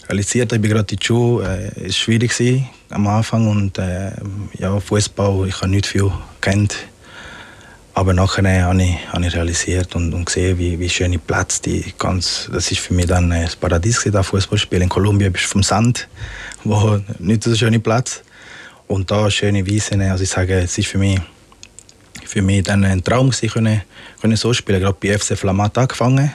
realisiert 0.08 0.52
habe. 0.52 0.56
Ich 0.56 0.62
bin 0.62 0.70
gerade 0.70 0.94
in 0.94 0.98
die 0.98 1.06
Schule. 1.06 1.72
Es 1.76 1.76
äh, 1.76 1.84
war 1.84 1.92
schwierig 1.92 2.64
am 2.88 3.06
Anfang 3.06 3.46
und 3.48 3.78
äh, 3.78 4.12
ja, 4.58 4.80
Fußball, 4.80 5.46
ich 5.48 5.56
habe 5.60 5.68
nicht 5.68 5.86
viel 5.86 6.10
kennt. 6.40 6.76
Aber 8.00 8.14
nachher 8.14 8.64
habe 8.64 8.82
ich, 8.82 8.96
habe 9.12 9.26
ich 9.26 9.34
realisiert 9.34 9.94
und, 9.94 10.14
und 10.14 10.24
gesehen, 10.24 10.58
wie, 10.58 10.80
wie 10.80 10.88
schöne 10.88 11.18
Platz 11.18 11.60
die 11.60 11.84
ganz, 11.98 12.48
das 12.50 12.72
ist 12.72 12.80
für 12.80 12.94
mich 12.94 13.04
dann 13.04 13.28
das 13.28 13.56
Paradies 13.56 14.08
da 14.10 14.22
Fußballspielen. 14.22 14.84
In 14.84 14.88
Kolumbien 14.88 15.30
bist 15.30 15.44
du 15.44 15.48
vom 15.50 15.62
Sand, 15.62 16.08
wo 16.64 16.98
nicht 17.18 17.44
so 17.44 17.54
schöne 17.54 17.78
Platz. 17.78 18.22
und 18.88 19.10
da 19.10 19.30
schöne 19.30 19.66
Wiesen. 19.66 20.00
Also 20.00 20.24
ich 20.24 20.30
sage, 20.30 20.60
es 20.60 20.78
ist 20.78 20.88
für 20.88 20.96
mich, 20.96 21.20
für 22.24 22.40
mich 22.40 22.62
dann 22.62 22.84
ein 22.84 23.04
Traum 23.04 23.28
gewesen, 23.28 23.50
können, 23.50 23.82
können 24.22 24.36
so 24.36 24.54
spielen. 24.54 24.80
Gerade 24.80 24.96
bei 24.98 25.18
FC 25.18 25.36
Flamat 25.36 25.76
angefangen. 25.76 26.32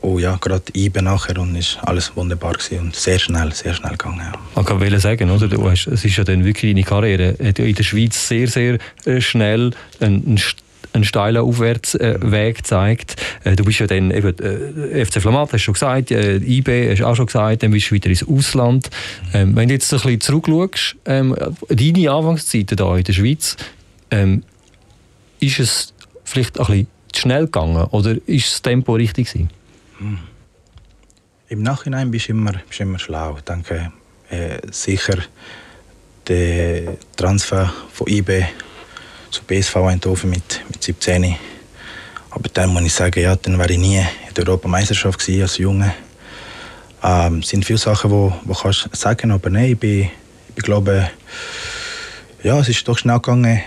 Und 0.00 0.18
ja, 0.18 0.36
gerade 0.40 0.64
IBE 0.74 1.00
nachher 1.00 1.38
und 1.38 1.54
ist 1.54 1.78
alles 1.82 2.10
wunderbar 2.16 2.54
gewesen 2.54 2.80
und 2.80 2.96
sehr 2.96 3.20
schnell, 3.20 3.52
sehr 3.52 3.72
schnell 3.72 3.92
gegangen. 3.92 4.18
Ja. 4.18 4.32
Man 4.56 4.64
kann 4.64 4.80
will 4.80 4.98
sagen, 4.98 5.30
oder? 5.30 5.46
Du 5.46 5.70
hast, 5.70 5.86
es 5.86 6.04
ist 6.04 6.16
ja 6.16 6.24
dann 6.24 6.44
wirklich 6.44 6.72
deine 6.72 6.82
Karriere 6.82 7.36
in 7.38 7.74
der 7.76 7.82
Schweiz 7.84 8.26
sehr, 8.26 8.48
sehr 8.48 8.78
äh, 9.04 9.20
schnell 9.20 9.70
ein, 10.00 10.40
einen 10.92 11.04
steilen 11.04 11.42
Aufwärtsweg 11.42 12.56
gezeigt. 12.56 13.16
Äh, 13.44 13.56
du 13.56 13.64
bist 13.64 13.80
ja 13.80 13.86
dann 13.86 14.10
eben 14.10 14.38
äh, 14.38 15.04
FC 15.04 15.20
Flamat, 15.20 15.52
hast 15.52 15.52
du 15.52 15.58
schon 15.58 15.74
gesagt, 15.74 16.10
äh, 16.10 16.36
IB 16.36 16.90
hast 16.90 17.00
du 17.00 17.06
auch 17.06 17.16
schon 17.16 17.26
gesagt, 17.26 17.62
dann 17.62 17.70
bist 17.70 17.90
du 17.90 17.94
wieder 17.94 18.10
ins 18.10 18.26
Ausland. 18.26 18.90
Ähm, 19.32 19.56
wenn 19.56 19.68
du 19.68 19.74
jetzt 19.74 19.92
ein 19.92 20.00
bisschen 20.00 20.20
zurückschaust, 20.20 20.96
ähm, 21.06 21.36
deine 21.68 22.10
Anfangszeiten 22.10 22.78
hier 22.78 22.96
in 22.96 23.04
der 23.04 23.12
Schweiz, 23.12 23.56
ähm, 24.10 24.42
ist 25.40 25.58
es 25.58 25.94
vielleicht 26.24 26.58
ein 26.58 26.66
bisschen 26.66 26.86
zu 27.12 27.20
schnell 27.20 27.44
gegangen 27.46 27.84
oder 27.90 28.16
ist 28.26 28.52
das 28.52 28.62
Tempo 28.62 28.94
richtig 28.94 29.28
gewesen? 29.28 29.50
Hm. 29.98 30.18
Im 31.48 31.62
Nachhinein 31.62 32.10
bist 32.10 32.28
du 32.28 32.32
immer, 32.32 32.52
bist 32.66 32.80
immer 32.80 32.98
schlau. 32.98 33.36
Ich 33.36 33.44
denke, 33.44 33.92
äh, 34.30 34.58
sicher 34.70 35.18
der 36.28 36.96
Transfer 37.16 37.72
von 37.92 38.06
IB 38.06 38.44
zu 39.32 39.42
BSV 39.44 39.76
Eindhoven 39.76 40.30
mit, 40.30 40.62
mit 40.68 40.82
17. 40.82 41.36
Aber 42.30 42.48
dann 42.52 42.70
muss 42.70 42.82
ich 42.82 42.92
sagen, 42.92 43.20
ja, 43.20 43.34
dann 43.34 43.58
wäre 43.58 43.72
ich 43.72 43.78
nie 43.78 43.98
in 43.98 44.34
der 44.36 44.46
Europameisterschaft 44.46 45.18
gewesen 45.18 45.42
als 45.42 45.58
Junge. 45.58 45.94
Ähm, 47.02 47.38
es 47.38 47.48
sind 47.48 47.64
viele 47.64 47.78
Sachen, 47.78 48.10
die 48.10 48.16
wo, 48.16 48.32
wo 48.44 48.54
kannst 48.54 48.88
sagen, 48.92 49.32
aber 49.32 49.50
nein, 49.50 49.72
ich, 49.72 49.78
bin, 49.78 50.10
ich 50.54 50.62
glaube, 50.62 51.10
ja, 52.42 52.58
es 52.60 52.68
ist 52.68 52.86
doch 52.86 52.96
schnell 52.96 53.16
gegangen 53.16 53.60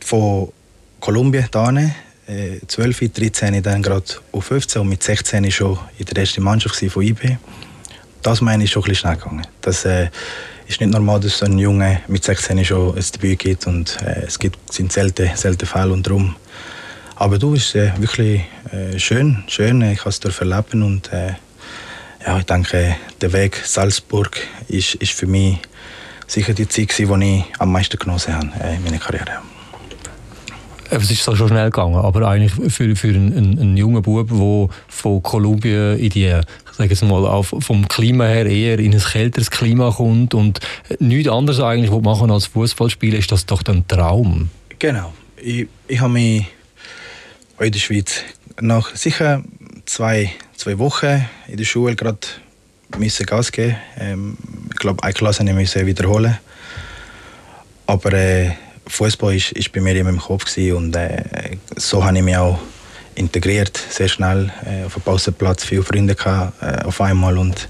von 0.00 0.52
Kolumbien 1.00 1.46
dahin, 1.50 1.94
äh, 2.26 2.60
12, 2.66 3.12
13 3.12 3.62
dann 3.62 3.82
gerade 3.82 4.04
auf 4.32 4.44
15 4.44 4.82
und 4.82 4.88
mit 4.88 5.02
16 5.02 5.50
schon 5.50 5.78
in 5.98 6.06
der 6.06 6.18
ersten 6.18 6.42
Mannschaft 6.42 6.76
von 6.90 7.02
IB. 7.02 7.36
Das 8.22 8.40
meine 8.40 8.64
ich 8.64 8.70
schon 8.70 8.82
ein 8.82 8.88
bisschen 8.88 9.08
schnell 9.08 9.16
gegangen. 9.16 9.46
Das, 9.60 9.84
äh, 9.84 10.08
ist 10.66 10.80
nicht 10.80 10.92
normal, 10.92 11.20
dass 11.20 11.42
ein 11.42 11.58
Junge 11.58 12.00
mit 12.08 12.24
16 12.24 12.64
schon 12.64 12.96
ein 12.96 13.04
Debüt 13.14 13.38
gibt 13.38 13.66
und 13.66 13.98
äh, 14.02 14.24
es 14.26 14.38
gibt, 14.38 14.72
sind 14.72 14.92
selten, 14.92 15.30
selten 15.34 15.66
Fälle 15.66 15.92
und 15.92 16.06
darum. 16.06 16.36
Aber 17.16 17.38
du, 17.38 17.54
ist 17.54 17.74
äh, 17.74 17.92
wirklich 17.98 18.42
äh, 18.72 18.98
schön, 18.98 19.44
schön, 19.46 19.80
ich 19.82 20.00
habe 20.00 20.10
es 20.10 20.38
erleben 20.40 20.82
und 20.82 21.12
äh, 21.12 21.34
ja, 22.26 22.38
ich 22.38 22.44
denke, 22.44 22.96
der 23.20 23.32
Weg 23.32 23.60
Salzburg 23.64 24.38
ist, 24.68 24.94
ist 24.96 25.12
für 25.12 25.26
mich 25.26 25.58
sicher 26.26 26.54
die 26.54 26.68
Zeit, 26.68 26.96
die 26.98 27.02
ich 27.02 27.44
am 27.58 27.72
meisten 27.72 27.98
genossen 27.98 28.34
habe 28.34 28.50
äh, 28.60 28.76
in 28.76 28.84
meiner 28.84 28.98
Karriere. 28.98 29.53
Es 31.02 31.10
ist 31.10 31.24
so 31.24 31.34
schon 31.34 31.48
schnell 31.48 31.70
gegangen, 31.70 31.96
aber 31.96 32.28
eigentlich 32.28 32.52
für, 32.72 32.94
für 32.96 33.08
einen, 33.08 33.36
einen, 33.36 33.58
einen 33.58 33.76
jungen 33.76 34.02
Bub, 34.02 34.28
der 34.28 34.68
von 34.88 35.22
Kolumbien 35.22 35.98
in 35.98 36.10
die 36.10 36.40
sage 36.76 36.92
es 36.92 37.02
mal, 37.02 37.26
auch 37.26 37.42
vom 37.44 37.88
Klima 37.88 38.24
her 38.24 38.46
eher 38.46 38.78
in 38.78 38.94
ein 38.94 39.00
kälteres 39.00 39.50
Klima 39.50 39.90
kommt 39.92 40.34
und 40.34 40.60
nichts 40.98 41.30
anderes 41.30 41.60
eigentlich 41.60 41.90
machen 42.02 42.30
als 42.30 42.46
Fußballspielen, 42.46 43.18
ist 43.18 43.30
das 43.30 43.46
doch 43.46 43.62
ein 43.68 43.86
Traum. 43.86 44.50
Genau. 44.78 45.12
Ich, 45.36 45.68
ich 45.86 46.00
habe 46.00 46.12
mich 46.12 46.46
in 47.60 47.72
der 47.72 47.78
Schweiz 47.78 48.22
nach 48.60 48.94
sicher 48.96 49.42
zwei, 49.86 50.32
zwei 50.56 50.78
Wochen 50.78 51.24
in 51.46 51.56
der 51.56 51.64
Schule 51.64 51.94
gerade 51.94 52.18
müssen 52.98 53.26
Gas 53.26 53.52
geben. 53.52 53.76
Ähm, 53.98 54.36
ich 54.70 54.76
glaube, 54.76 55.02
eine 55.02 55.12
Klasse 55.12 55.44
musste 55.44 55.86
wiederholen. 55.86 56.38
Aber 57.86 58.12
äh, 58.12 58.52
Fußball 58.86 59.34
ist, 59.34 59.52
ist 59.52 59.72
bei 59.72 59.80
mir 59.80 59.96
immer 59.96 60.10
im 60.10 60.20
Kopf 60.20 60.44
gewesen 60.44 60.76
und 60.76 60.96
äh, 60.96 61.56
so 61.76 62.04
habe 62.04 62.16
ich 62.16 62.22
mich 62.22 62.36
auch 62.36 62.58
integriert, 63.14 63.80
sehr 63.90 64.08
schnell 64.08 64.52
äh, 64.66 64.84
auf 64.84 64.94
dem 64.94 65.02
Pausenplatz, 65.02 65.64
viele 65.64 65.82
Freunde 65.82 66.14
gehabt, 66.14 66.62
äh, 66.62 66.84
auf 66.84 67.00
einmal 67.00 67.38
und 67.38 67.68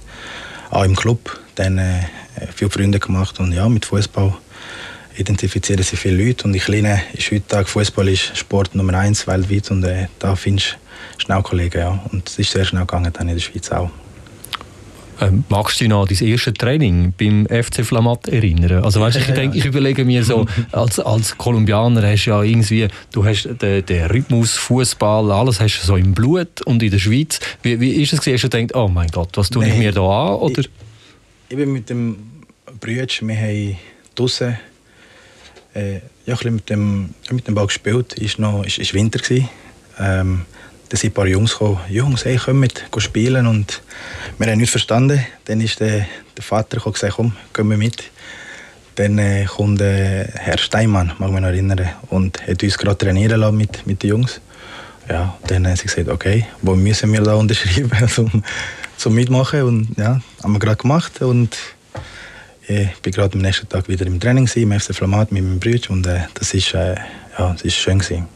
auch 0.71 0.85
im 0.85 0.97
Club 0.97 1.38
dann 1.54 1.78
äh, 1.78 2.02
viele 2.54 2.71
Freunde 2.71 2.99
gemacht 2.99 3.38
und 3.40 3.52
ja, 3.52 3.68
mit 3.68 3.85
Fußball 3.85 4.35
identifizieren 5.16 5.83
sich 5.83 5.99
viele 5.99 6.25
Leute 6.25 6.44
und 6.44 6.54
ich 6.54 6.66
lerne, 6.66 7.00
ist 7.12 7.30
heute 7.30 7.64
Fußball 7.64 8.09
ist 8.09 8.37
Sport 8.37 8.75
Nummer 8.75 8.94
eins 8.94 9.26
weltweit 9.26 9.71
und 9.71 9.85
äh, 9.85 10.09
da 10.18 10.35
findest 10.35 10.78
du 11.18 11.21
schnell 11.25 11.42
Kollegen, 11.42 11.78
ja. 11.78 12.00
und 12.11 12.28
es 12.28 12.38
ist 12.38 12.50
sehr 12.50 12.64
schnell 12.64 12.83
gegangen 12.83 13.12
dann 13.12 13.28
in 13.28 13.37
der 13.37 13.42
Schweiz 13.42 13.71
auch. 13.71 13.90
Ähm, 15.21 15.44
magst 15.49 15.80
du 15.80 15.85
dich 15.85 15.88
noch 15.88 16.02
an 16.02 16.09
dein 16.09 16.28
erstes 16.28 16.54
Training 16.54 17.12
beim 17.18 17.47
FC 17.47 17.85
Flamat 17.85 18.28
erinnern? 18.28 18.85
Also 18.85 19.00
weißt, 19.00 19.16
ich, 19.16 19.26
denke, 19.35 19.56
ich 19.56 19.64
überlege 19.64 20.04
mir 20.04 20.25
so, 20.25 20.47
als, 20.73 20.99
als 20.99 21.37
Kolumbianer 21.38 22.02
hast 22.02 22.25
du 22.25 22.30
ja 22.30 22.42
irgendwie, 22.42 22.88
du 23.12 23.25
hast 23.25 23.49
den, 23.62 23.87
den 23.87 24.06
Rhythmus, 24.06 24.54
Fußball, 24.54 25.30
alles 25.30 25.61
hast 25.61 25.80
du 25.80 25.87
so 25.87 25.97
im 25.97 26.14
Blut 26.14 26.62
und 26.62 26.83
in 26.83 26.90
der 26.90 26.99
Schweiz. 26.99 27.38
Wie, 27.62 27.78
wie 27.80 28.02
ist 28.02 28.12
es 28.12 28.21
gewesen? 28.21 28.35
Hast 28.35 28.44
du 28.44 28.50
gedacht, 28.50 28.75
oh 28.75 28.88
mein 28.88 29.09
Gott, 29.09 29.30
was 29.35 29.50
tue 29.50 29.66
ich 29.66 29.75
mir 29.75 29.92
da 29.92 30.02
an? 30.02 30.35
Oder? 30.35 30.61
Ich, 30.61 30.71
ich 31.50 31.56
bin 31.56 31.73
mit 31.73 31.88
dem 31.90 32.16
Brüder, 32.80 33.06
wir 33.21 33.37
haben 33.37 33.76
draußen 34.14 34.59
äh, 35.75 36.00
ja, 36.26 36.37
mit, 36.44 36.71
dem, 36.71 37.14
mit 37.30 37.47
dem 37.47 37.54
Ball 37.54 37.66
gespielt. 37.66 38.16
Es 38.21 38.38
war 38.38 38.64
Winter. 38.64 39.21
Ähm, 39.99 40.42
da 40.94 40.98
sind 41.00 41.10
ein 41.10 41.14
paar 41.14 41.26
Jungs 41.26 41.50
gekommen, 41.50 41.80
Jungs, 41.88 42.24
hey, 42.24 42.38
komm 42.42 42.60
mit, 42.60 42.84
spielen 42.98 43.48
und 43.48 43.82
wir 44.38 44.46
haben 44.46 44.58
nichts 44.58 44.70
verstanden. 44.70 45.26
Dann 45.44 45.60
ist 45.60 45.80
der, 45.80 46.06
der 46.36 46.44
Vater 46.44 46.76
gekommen 46.76 46.92
gesagt, 46.92 47.14
komm, 47.16 47.68
wir 47.68 47.76
mit. 47.76 48.04
Dann 48.94 49.18
äh, 49.18 49.44
kommt 49.44 49.80
äh, 49.80 50.28
Herr 50.34 50.56
Steinmann, 50.56 51.12
mag 51.18 51.32
mich 51.32 51.40
noch 51.40 51.48
erinnern, 51.48 51.90
und 52.10 52.46
hat 52.46 52.62
uns 52.62 52.78
gerade 52.78 52.96
trainieren 52.96 53.40
lassen 53.40 53.56
mit, 53.56 53.84
mit 53.88 54.04
den 54.04 54.10
Jungs. 54.10 54.40
Ja, 55.08 55.36
dann 55.48 55.66
haben 55.66 55.74
sie 55.74 55.88
gesagt, 55.88 56.08
okay, 56.08 56.46
wo 56.62 56.76
müssen 56.76 57.12
wir 57.12 57.22
da 57.22 57.34
unterschreiben, 57.42 58.08
zum, 58.14 58.44
zum 58.96 59.16
Mitmachen 59.16 59.62
und 59.62 59.98
ja, 59.98 60.20
haben 60.44 60.52
wir 60.52 60.60
gerade 60.60 60.76
gemacht 60.76 61.20
und 61.22 61.58
ich 62.68 63.00
bin 63.02 63.12
gerade 63.12 63.34
am 63.34 63.40
nächsten 63.40 63.68
Tag 63.68 63.88
wieder 63.88 64.06
im 64.06 64.20
Training 64.20 64.48
im 64.54 64.80
FC 64.80 64.94
Flamat 64.94 65.32
mit 65.32 65.42
meinem 65.42 65.58
Bruder 65.58 65.90
und 65.90 66.06
äh, 66.06 66.20
das 66.34 66.54
ist, 66.54 66.72
äh, 66.72 66.94
ja, 67.36 67.52
das 67.52 67.62
ist 67.62 67.74
schön 67.74 67.98
gewesen. 67.98 68.28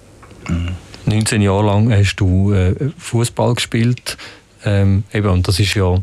Mhm. 0.49 0.88
19 1.09 1.43
Jahre 1.43 1.67
lang 1.67 1.93
hast 1.93 2.17
du 2.17 2.53
äh, 2.53 2.75
Fußball 2.99 3.55
gespielt. 3.55 4.17
Ähm, 4.65 5.05
eben, 5.13 5.29
und 5.29 5.47
das 5.47 5.59
ist 5.61 5.75
ja 5.75 5.97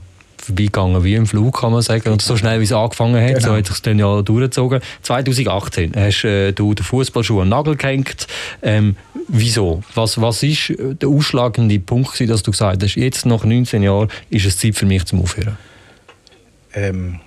vorbeigegangen 0.46 1.04
wie 1.04 1.16
im 1.16 1.26
Flug, 1.26 1.60
kann 1.60 1.72
man 1.72 1.82
sagen. 1.82 2.10
Und 2.10 2.22
so 2.22 2.38
schnell, 2.38 2.60
wie 2.60 2.66
es 2.66 2.72
angefangen 2.72 3.22
hat, 3.22 3.36
genau. 3.36 3.48
so 3.48 3.56
hat 3.56 3.70
es 3.70 3.82
dann 3.82 4.00
ja 4.00 4.22
durchgezogen. 4.22 4.82
2018 5.02 5.94
hast 5.96 6.24
äh, 6.24 6.52
du 6.52 6.74
den 6.74 6.84
Fußballschuh 6.84 7.42
an 7.42 7.48
den 7.48 7.50
Nagel 7.50 7.76
gehängt. 7.76 8.28
Ähm, 8.62 8.96
wieso? 9.28 9.84
Was, 9.96 10.22
was 10.22 10.44
ist 10.44 10.74
der 10.78 11.10
ausschlagende 11.10 11.80
Punkt, 11.80 12.20
dass 12.30 12.44
du 12.44 12.52
gesagt 12.52 12.84
hast, 12.84 12.96
jetzt 12.96 13.26
nach 13.26 13.44
19 13.44 13.84
Jahren 13.84 14.10
ist 14.30 14.46
es 14.46 14.58
Zeit 14.58 14.76
für 14.76 14.86
mich 14.86 15.06
zum 15.06 15.22
Aufhören? 15.22 15.58
Ähm, 16.74 17.20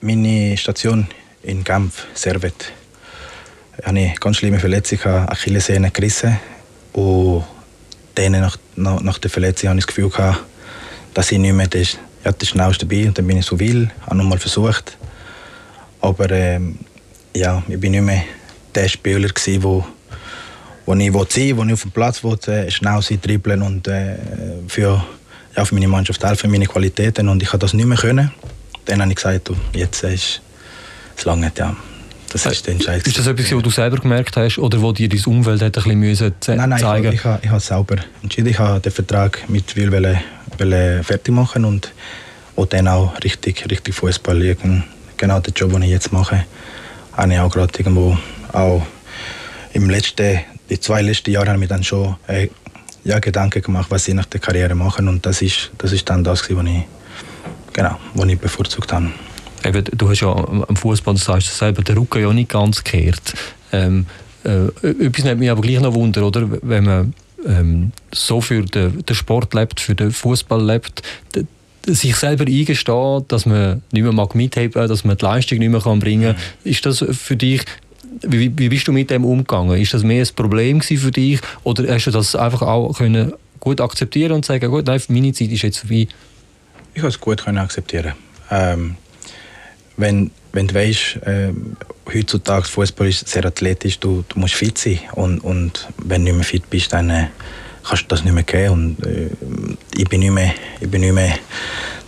meine 0.00 0.56
Station 0.56 1.06
in 1.42 1.64
Genf, 1.64 2.06
Servet, 2.14 2.72
hatte 3.82 3.96
eine 3.96 4.14
ganz 4.20 4.36
schlimme 4.36 4.58
Verletzung, 4.58 4.98
Achillessehne 5.04 5.90
gerissen. 5.90 6.38
Und 6.92 7.44
dann 8.14 8.32
nach, 8.32 8.56
nach, 8.76 9.00
nach 9.00 9.18
der 9.18 9.30
Verletzung 9.30 9.70
hatte 9.70 9.78
ich 9.78 9.86
das 9.86 9.94
Gefühl, 9.94 10.10
gehabt, 10.10 10.44
dass 11.14 11.32
ich 11.32 11.38
nicht 11.38 11.54
mehr 11.54 11.66
das, 11.66 11.98
ja, 12.24 12.32
das 12.32 12.48
Schnellste 12.48 12.86
bin. 12.86 13.08
Und 13.08 13.18
dann 13.18 13.26
bin 13.26 13.38
ich 13.38 13.46
so 13.46 13.58
will, 13.58 13.90
habe 14.02 14.16
nochmal 14.16 14.38
versucht. 14.38 14.96
Aber 16.00 16.30
ähm, 16.30 16.78
ja, 17.34 17.62
ich 17.68 17.78
bin 17.78 17.92
nicht 17.92 18.02
mehr 18.02 18.22
der 18.74 18.88
Spieler, 18.88 19.28
gewesen, 19.28 19.62
wo, 19.62 19.84
wo 20.86 20.94
ich 20.94 21.04
sein 21.04 21.14
wollte, 21.14 21.56
wo 21.56 21.64
ich 21.64 21.72
auf 21.72 21.82
dem 21.82 21.90
Platz 21.90 22.24
wollte, 22.24 22.66
äh, 22.66 22.70
schnell 22.70 23.02
sein, 23.02 23.20
dribbeln 23.20 23.62
und 23.62 23.88
äh, 23.88 24.16
für, 24.68 25.04
ja, 25.56 25.64
für 25.64 25.74
meine 25.74 25.88
Mannschaft 25.88 26.22
helfen, 26.24 26.50
meine 26.50 26.66
Qualitäten. 26.66 27.28
Und 27.28 27.42
ich 27.42 27.48
konnte 27.48 27.64
das 27.64 27.74
nicht 27.74 27.86
mehr 27.86 27.98
können. 27.98 28.30
Dann 28.86 29.00
habe 29.00 29.10
ich 29.10 29.16
gesagt, 29.16 29.50
jetzt 29.72 30.02
ist 30.04 30.40
es 31.16 31.24
lange. 31.24 31.52
Ja. 31.56 31.76
Das 32.30 32.46
ist 32.46 32.64
der 32.64 32.74
Entscheid. 32.74 33.04
Ist 33.04 33.18
das 33.18 33.26
etwas, 33.26 33.52
was 33.52 33.62
du 33.62 33.70
selber 33.70 33.96
gemerkt 33.96 34.36
hast 34.36 34.58
oder 34.58 34.80
wo 34.80 34.92
dir 34.92 35.08
dein 35.08 35.24
Umfeld 35.24 35.62
hat 35.62 35.84
ein 35.84 36.00
bisschen 36.00 36.32
zeigen 36.40 36.60
Nein, 36.60 36.70
nein, 36.70 36.78
zeigen? 36.78 37.12
ich, 37.12 37.24
ich, 37.24 37.30
ich, 37.42 37.50
habe 37.50 37.60
selber 37.60 37.96
entschieden. 38.22 38.48
Ich 38.48 38.58
habe 38.58 38.80
den 38.80 38.92
Vertrag 38.92 39.48
mit 39.48 39.74
Wil 39.74 40.18
fertig 41.02 41.34
machen 41.34 41.64
und, 41.64 41.92
und 42.54 42.72
dann 42.72 42.86
auch 42.86 43.20
richtig, 43.24 43.68
richtig 43.68 43.94
Fußball 43.94 44.38
liegen. 44.38 44.84
Genau 45.16 45.40
den 45.40 45.52
Job, 45.54 45.72
den 45.72 45.82
ich 45.82 45.90
jetzt 45.90 46.12
mache, 46.12 46.44
habe 47.12 47.32
ich 47.32 47.38
auch 47.40 47.50
gerade 47.50 47.76
irgendwo 47.76 48.16
auch 48.52 48.86
im 49.72 49.90
letzten, 49.90 50.40
die 50.68 50.78
zwei 50.78 51.02
letzten 51.02 51.32
Jahre 51.32 51.50
habe 51.50 51.62
ich 51.62 51.68
dann 51.68 51.82
schon 51.82 52.16
äh, 52.28 52.48
ja, 53.02 53.18
Gedanken 53.18 53.60
gemacht, 53.60 53.90
was 53.90 54.06
ich 54.06 54.14
nach 54.14 54.26
der 54.26 54.40
Karriere 54.40 54.76
machen 54.76 55.08
und 55.08 55.26
das 55.26 55.42
ist, 55.42 55.72
das 55.78 55.90
ist 55.90 56.08
dann 56.08 56.22
das, 56.22 56.42
was 56.42 56.64
ich, 56.64 56.84
genau, 57.72 57.98
was 58.14 58.28
ich 58.28 58.38
bevorzugt 58.38 58.92
habe. 58.92 59.10
Eben, 59.64 59.84
du 59.96 60.08
hast 60.08 60.20
ja 60.20 60.34
am 60.34 60.76
Fußball, 60.76 61.14
du 61.14 61.20
sagst 61.20 61.56
selber, 61.56 61.82
der 61.82 61.96
Rücken 61.96 62.22
ja 62.22 62.32
nicht 62.32 62.50
ganz 62.50 62.82
gekehrt. 62.82 63.34
Ähm, 63.72 64.06
äh, 64.44 64.66
etwas 65.06 65.24
nimmt 65.24 65.40
mich 65.40 65.50
aber 65.50 65.60
gleich 65.60 65.80
noch 65.80 65.94
Wunder, 65.94 66.26
oder? 66.26 66.48
Wenn 66.62 66.84
man 66.84 67.14
ähm, 67.46 67.92
so 68.12 68.40
für 68.40 68.62
den, 68.62 69.04
den, 69.04 69.16
Sport 69.16 69.54
lebt, 69.54 69.80
für 69.80 69.94
den 69.94 70.10
Fußball 70.10 70.64
lebt, 70.64 71.02
sich 71.86 72.16
selber 72.16 72.44
eingestehen, 72.46 73.24
dass 73.28 73.46
man 73.46 73.82
nicht 73.92 74.02
mehr 74.02 74.12
mag 74.12 74.34
mitheben, 74.34 74.88
dass 74.88 75.04
man 75.04 75.16
die 75.16 75.24
Leistung 75.24 75.58
nicht 75.58 75.70
mehr 75.70 75.80
bringen 75.80 76.34
kann. 76.34 76.42
Mhm. 76.64 76.70
Ist 76.70 76.86
das 76.86 77.04
für 77.12 77.36
dich 77.36 77.64
wie, 78.22 78.52
wie 78.58 78.68
bist 78.68 78.88
du 78.88 78.92
mit 78.92 79.10
dem 79.10 79.24
umgegangen? 79.24 79.80
Ist 79.80 79.94
das 79.94 80.02
mehr 80.02 80.24
ein 80.24 80.34
Problem 80.34 80.80
für 80.80 81.10
dich 81.10 81.40
oder 81.64 81.92
hast 81.92 82.06
du 82.06 82.10
das 82.10 82.34
einfach 82.34 82.62
auch 82.62 82.92
können 82.96 83.32
gut 83.60 83.80
akzeptieren 83.80 84.32
und 84.32 84.44
sagen, 84.44 84.70
gut, 84.70 84.86
nein, 84.86 85.00
meine 85.08 85.32
Zeit 85.32 85.50
ist 85.50 85.62
jetzt 85.62 85.78
vorbei? 85.78 86.08
Ich 86.94 87.00
konnte 87.00 87.08
es 87.08 87.20
gut 87.20 87.44
können 87.44 87.58
akzeptieren. 87.58 88.12
Ähm, 88.50 88.96
wenn, 90.00 90.30
wenn 90.52 90.66
du 90.66 90.74
weißt, 90.74 91.16
äh, 91.26 91.52
heutzutage 92.12 92.66
Fußball 92.66 93.08
ist 93.08 93.28
sehr 93.28 93.44
athletisch, 93.44 93.98
du, 93.98 94.24
du 94.28 94.38
musst 94.38 94.54
fit 94.54 94.76
sein. 94.78 95.00
Und, 95.12 95.40
und 95.40 95.88
wenn 95.98 96.24
du 96.24 96.32
nicht 96.32 96.36
mehr 96.36 96.44
fit 96.44 96.70
bist, 96.70 96.92
dann 96.92 97.10
äh, 97.10 97.26
kannst 97.84 98.04
du 98.04 98.08
das 98.08 98.24
nicht 98.24 98.32
mehr 98.32 98.42
geben. 98.42 98.72
Und, 98.72 99.06
äh, 99.06 99.30
ich 99.96 100.08
bin 100.08 100.20
nicht 100.20 100.32
mehr, 100.32 100.52
ich 100.80 100.90
bin 100.90 101.02
nicht 101.02 101.14
mehr 101.14 101.34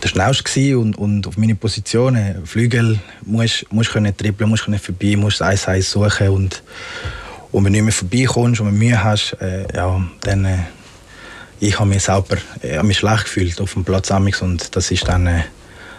der 0.01 0.07
Schnellste 0.09 0.77
und, 0.77 0.97
und 0.97 1.27
auf 1.27 1.37
meine 1.37 1.55
Positionen, 1.55 2.45
Flügel, 2.45 2.99
musst 3.25 3.65
du 3.71 3.83
können 3.83 4.15
dribbeln, 4.15 4.49
musst 4.49 4.65
können 4.65 4.79
vorbei, 4.79 5.15
musst 5.15 5.41
das 5.41 5.67
1-1 5.67 5.81
suchen. 5.83 6.29
Und, 6.29 6.63
und 7.51 7.63
wenn 7.63 7.73
du 7.73 7.81
nicht 7.81 7.83
mehr 7.83 7.93
vorbeikommst 7.93 8.61
und 8.61 8.77
Mühe 8.77 9.01
hast, 9.01 9.37
äh, 9.39 9.65
ja, 9.73 10.05
dann 10.21 10.45
äh, 10.45 10.57
ich 11.59 11.79
habe 11.79 11.89
mich 11.89 12.03
selber 12.03 12.37
äh, 12.61 12.83
mich 12.83 12.97
schlecht 12.97 13.23
gefühlt 13.23 13.61
auf 13.61 13.73
dem 13.73 13.85
Platz 13.85 14.11
und 14.11 14.75
das 14.75 14.91
ist 14.91 15.07
dann, 15.07 15.27
äh, 15.27 15.43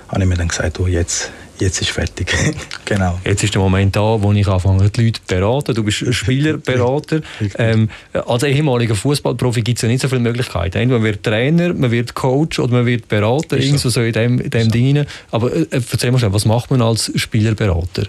habe 0.09 0.23
ich 0.23 0.29
mir 0.29 0.37
dann 0.37 0.49
gesagt, 0.49 0.79
oh, 0.79 0.87
jetzt 0.87 1.31
jetzt 1.59 1.81
ist 1.81 1.91
fertig. 1.91 2.33
genau. 2.85 3.19
Jetzt 3.25 3.43
ist 3.45 3.55
der 3.55 3.63
Moment 3.63 3.95
da, 3.95 4.21
wo 4.21 4.33
ich 4.33 4.47
anfange, 4.47 4.91
die 4.91 5.05
Leute 5.05 5.21
zu 5.21 5.27
beraten. 5.27 5.75
Du 5.75 5.83
bist 5.83 6.15
Spielerberater. 6.15 7.21
ähm, 7.59 7.89
als 8.13 8.43
ehemaliger 8.43 8.95
Fußballprofi 8.95 9.63
gibt 9.63 9.79
es 9.79 9.83
ja 9.83 9.89
nicht 9.89 10.01
so 10.01 10.09
viele 10.09 10.21
Möglichkeiten. 10.21 10.79
Entweder 10.79 10.99
man 10.99 11.05
wird 11.05 11.23
Trainer, 11.23 11.75
man 11.75 11.91
wird 11.91 12.15
Coach 12.15 12.59
oder 12.59 12.73
man 12.73 12.87
wird 12.87 13.09
Berater, 13.09 13.57
ist 13.57 13.79
so. 13.79 13.89
so 13.89 14.03
in 14.03 14.13
dem, 14.13 14.41
in 14.41 14.51
dem 14.51 14.65
so. 14.65 14.71
Ding. 14.71 15.05
Aber 15.31 15.55
äh, 15.55 15.67
erzähl 15.71 16.11
mal 16.11 16.19
schnell, 16.19 16.33
was 16.33 16.45
macht 16.45 16.71
man 16.71 16.83
als 16.83 17.13
Spielerberater? 17.15 18.07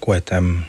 Gut, 0.00 0.24
ähm, 0.30 0.64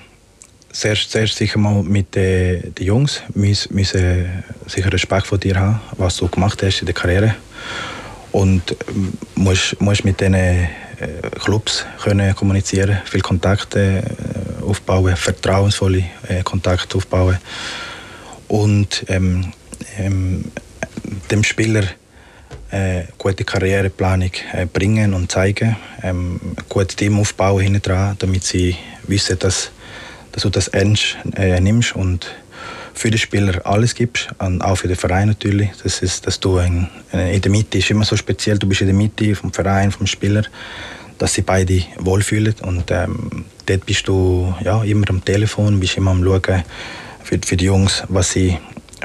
zuerst, 0.72 1.12
zuerst 1.12 1.36
sicher 1.36 1.60
mal 1.60 1.84
mit 1.84 2.16
den, 2.16 2.74
den 2.76 2.86
Jungs 2.86 3.22
müssen, 3.34 3.76
müssen 3.76 4.44
sicher 4.68 4.92
Respekt 4.92 5.28
vor 5.28 5.38
dir 5.38 5.60
haben, 5.60 5.82
was 5.98 6.18
du 6.18 6.28
gemacht 6.28 6.62
hast 6.64 6.80
in 6.80 6.86
der 6.86 6.96
Karriere 6.96 7.36
und 8.36 8.76
ähm, 8.90 9.14
musst, 9.36 9.80
musst 9.80 10.04
mit 10.04 10.20
diesen 10.20 10.34
äh, 10.34 10.68
Clubs 11.40 11.86
können 12.04 12.36
kommunizieren, 12.36 12.98
viele 13.06 13.24
Kontakte 13.24 14.04
äh, 14.04 14.64
aufbauen, 14.64 15.16
vertrauensvolle 15.16 16.04
äh, 16.28 16.44
Kontakte 16.44 16.98
aufbauen. 16.98 17.38
Und 18.50 19.06
ähm, 19.08 19.54
ähm, 19.98 20.52
dem 21.32 21.46
Spieler 21.46 21.84
äh, 22.72 23.04
gute 23.18 23.46
Karriereplanung 23.46 24.32
äh, 24.52 24.66
bringen 24.66 25.14
und 25.14 25.32
zeigen, 25.32 25.78
ähm, 26.04 26.42
gutes 26.68 26.98
Team 26.98 27.18
aufbauen 27.18 27.62
hinten 27.62 27.82
dran, 27.82 28.18
damit 28.20 28.44
sie 28.44 28.76
wissen, 29.08 29.40
dass, 29.40 29.72
dass 30.34 30.44
du 30.44 30.50
das 30.50 30.68
ernst 30.68 31.16
äh, 31.38 31.62
nimmst 31.62 31.96
und 31.96 32.28
für 32.96 33.12
den 33.12 33.18
Spieler 33.18 33.66
alles 33.66 33.94
gibst, 33.94 34.30
und 34.40 34.62
auch 34.62 34.78
für 34.78 34.88
den 34.88 34.98
Verein 34.98 35.28
natürlich. 35.28 35.70
Das 35.84 36.02
ist, 36.02 36.26
dass 36.26 36.40
du 36.40 36.58
in, 36.58 36.88
in 37.12 37.42
der 37.42 37.52
Mitte 37.52 37.78
ist 37.78 37.92
immer 37.92 38.06
so 38.06 38.16
speziell. 38.16 38.58
Du 38.58 38.68
bist 38.68 38.82
in 38.82 38.88
der 38.88 38.96
Mitte 38.96 39.36
vom 39.36 39.54
Verein, 39.54 39.92
vom 39.92 40.08
Spieler, 40.08 40.44
dass 41.18 41.34
sie 41.34 41.42
beide 41.42 41.82
wohlfühlen 42.00 42.56
und 42.64 42.92
ähm, 42.92 43.46
dort 43.66 43.86
bist 43.86 44.08
du 44.08 44.54
ja 44.64 44.84
immer 44.84 45.10
am 45.10 45.24
Telefon, 45.24 45.80
bist 45.80 45.98
immer 45.98 46.12
am 46.12 46.24
schauen 46.24 46.64
für, 47.24 47.40
für 47.46 47.58
die 47.58 47.66
Jungs, 47.66 48.04
was 48.10 48.32
sie 48.32 48.58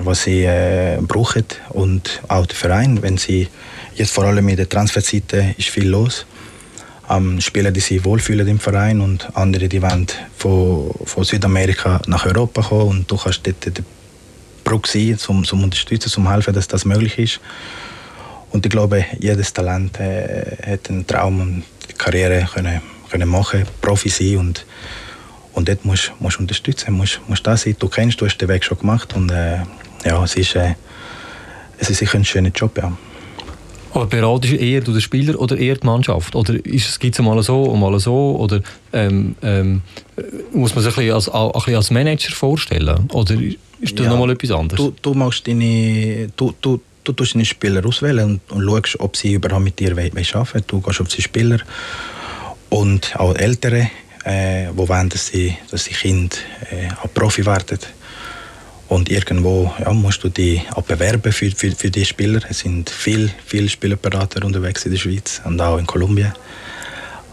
was 0.03 0.23
sie 0.23 0.45
äh, 0.45 0.99
brauchen 1.03 1.45
und 1.71 2.23
auch 2.29 2.47
der 2.47 2.57
Verein, 2.57 3.03
wenn 3.03 3.19
sie 3.19 3.49
jetzt 3.95 4.13
vor 4.13 4.25
allem 4.25 4.49
in 4.49 4.57
der 4.57 4.69
Transferseite 4.69 5.55
ist 5.59 5.69
viel 5.69 5.89
los 5.89 6.27
ähm, 7.11 7.41
Spieler, 7.41 7.71
die 7.71 7.81
sich 7.81 8.05
wohlfühlen 8.05 8.47
im 8.47 8.59
Verein 8.59 9.01
und 9.01 9.37
andere, 9.37 9.69
die 9.69 9.83
wollen 9.83 10.07
von, 10.37 10.91
von 11.05 11.25
Südamerika 11.25 12.01
nach 12.07 12.27
Europa 12.27 12.63
kommen 12.63 12.89
und 12.89 13.11
du 13.11 13.17
kannst 13.17 13.47
dort 13.47 13.65
der 13.67 13.85
Brücke 14.65 14.89
sein, 14.89 15.19
um 15.29 15.45
zum 15.45 15.65
unterstützen, 15.65 16.09
zum 16.09 16.31
helfen, 16.31 16.55
dass 16.55 16.69
das 16.69 16.85
möglich 16.85 17.19
ist. 17.19 17.41
Und 18.51 18.67
ich 18.67 18.71
glaube, 18.71 19.05
jedes 19.19 19.53
Talent 19.53 19.99
äh, 20.01 20.57
hat 20.65 20.91
einen 20.91 21.07
Traum 21.07 21.41
und 21.41 21.65
die 21.89 21.95
Karriere 21.95 22.49
können, 22.53 22.81
können 23.11 23.29
machen, 23.29 23.65
Profi 23.81 24.09
sein 24.09 24.37
und, 24.39 24.67
und 25.53 25.69
dort 25.69 25.85
musst 25.85 26.13
du 26.19 26.39
unterstützen, 26.39 26.93
musst, 26.95 27.21
musst 27.27 27.47
da 27.47 27.57
sein. 27.57 27.77
Du 27.79 27.89
kennst, 27.89 28.21
du 28.21 28.27
hast 28.27 28.39
den 28.39 28.49
Weg 28.49 28.65
schon 28.65 28.79
gemacht 28.79 29.15
und 29.15 29.31
äh, 29.31 29.59
ja, 30.05 30.23
es 30.23 30.37
ist, 30.37 30.57
äh, 30.57 30.75
es 31.79 31.91
ist 31.91 31.99
sicher 31.99 32.19
ein 32.19 32.25
schöner 32.25 32.51
Job, 32.51 32.77
ja. 32.79 32.93
Aber 33.93 34.07
beratest 34.07 34.55
du 34.55 34.57
eher 34.57 34.81
du 34.81 34.93
den 34.93 35.01
Spieler 35.01 35.41
oder 35.41 35.57
eher 35.57 35.77
die 35.77 35.87
Mannschaft? 35.87 36.35
Oder 36.35 36.55
gibt 36.55 37.03
es 37.03 37.19
mal 37.21 37.43
so 37.43 37.65
und 37.65 37.81
mal 37.81 37.99
so? 37.99 38.37
Oder 38.39 38.61
ähm, 38.93 39.35
ähm, 39.43 39.83
muss 40.53 40.75
man 40.75 40.85
sich 40.85 40.97
ein 40.97 41.07
bisschen 41.07 41.15
als, 41.15 41.29
ein 41.29 41.53
bisschen 41.53 41.77
als 41.77 41.91
Manager 41.91 42.33
vorstellen? 42.33 43.09
Oder 43.13 43.35
ist 43.81 43.99
das 43.99 44.07
ja, 44.07 44.13
nochmal 44.13 44.31
etwas 44.31 44.51
anderes? 44.53 44.77
Du, 44.77 44.93
du, 45.03 45.15
machst 45.15 45.47
deine, 45.47 46.29
du, 46.37 46.55
du, 46.61 46.81
du 47.03 47.13
tust 47.13 47.35
deine 47.35 47.45
Spieler 47.45 47.85
auswählen 47.85 48.41
und, 48.49 48.53
und 48.53 48.65
schaust, 48.65 49.01
ob 49.01 49.17
sie 49.17 49.35
überhaupt 49.35 49.65
mit 49.65 49.79
dir 49.79 49.93
arbeiten 49.93 50.17
wollen. 50.17 50.65
Du 50.67 50.81
gehst 50.81 51.01
auf 51.01 51.09
die 51.09 51.23
Spieler 51.23 51.59
und 52.69 53.17
auch 53.17 53.35
Ältere, 53.35 53.91
äh, 54.25 54.67
die 54.71 54.89
wollen, 54.89 55.09
dass 55.09 55.29
sie, 55.29 55.57
dass 55.71 55.85
die 55.85 55.95
Kinder 55.95 56.37
äh, 56.71 56.89
auch 57.03 57.13
Profi 57.13 57.45
werden. 57.45 57.79
Und 58.91 59.09
irgendwo 59.09 59.73
ja, 59.79 59.93
musst 59.93 60.25
du 60.25 60.29
dich 60.29 60.63
auch 60.75 60.83
bewerben 60.83 61.33
für, 61.33 61.49
für, 61.53 61.71
für 61.71 61.91
die 61.93 62.05
Spieler. 62.05 62.41
Es 62.51 62.59
sind 62.59 62.91
viele, 62.91 63.31
viele 63.47 63.69
Spielerberater 63.69 64.45
unterwegs 64.45 64.85
in 64.85 64.91
der 64.91 64.99
Schweiz 64.99 65.41
und 65.45 65.61
auch 65.61 65.79
in 65.79 65.87
Kolumbien. 65.87 66.33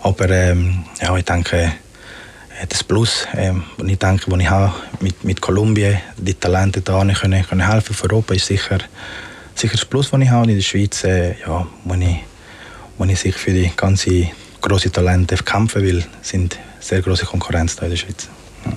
Aber 0.04 0.30
ähm, 0.30 0.86
ja, 1.02 1.17
ich 1.17 1.26
denke, 1.26 1.58
äh, 1.58 2.67
das 2.70 2.84
Plus, 2.84 3.28
ähm, 3.36 3.63
ich 3.88 3.98
denke, 3.98 4.32
was 4.32 4.39
ich 4.39 4.50
habe 4.52 4.72
mit, 5.00 5.24
mit 5.24 5.41
Kolumbien, 5.41 5.98
die 6.17 6.36
Talente 6.36 6.82
da 6.82 7.04
können, 7.04 7.43
können 7.43 7.67
helfen 7.67 7.96
für 7.96 8.08
Europa, 8.08 8.36
ist 8.36 8.46
sicher, 8.46 8.78
sicher 9.56 9.78
das 9.78 9.86
Plus, 9.86 10.12
das 10.12 10.22
ich 10.22 10.30
habe. 10.30 10.52
In 10.52 10.58
der 10.58 10.63
Schweiz, 10.63 11.04
äh, 11.06 11.39
ja, 11.41 11.65
muss 11.86 11.98
ich, 11.98 12.17
muss 13.00 13.10
ich 13.10 13.20
sich 13.20 13.36
für 13.36 13.52
die 13.52 13.72
ganze 13.76 14.28
große 14.62 14.91
Talente 14.91 15.36
kämpfen, 15.38 15.82
weil 15.82 16.06
es 16.22 16.30
sind 16.30 16.60
sehr 16.80 17.02
große 17.02 17.26
Konkurrenz 17.26 17.76
da 17.76 17.86
in 17.86 17.89
der 17.89 17.98
Schweiz. 17.98 18.30
Ja. 18.63 18.74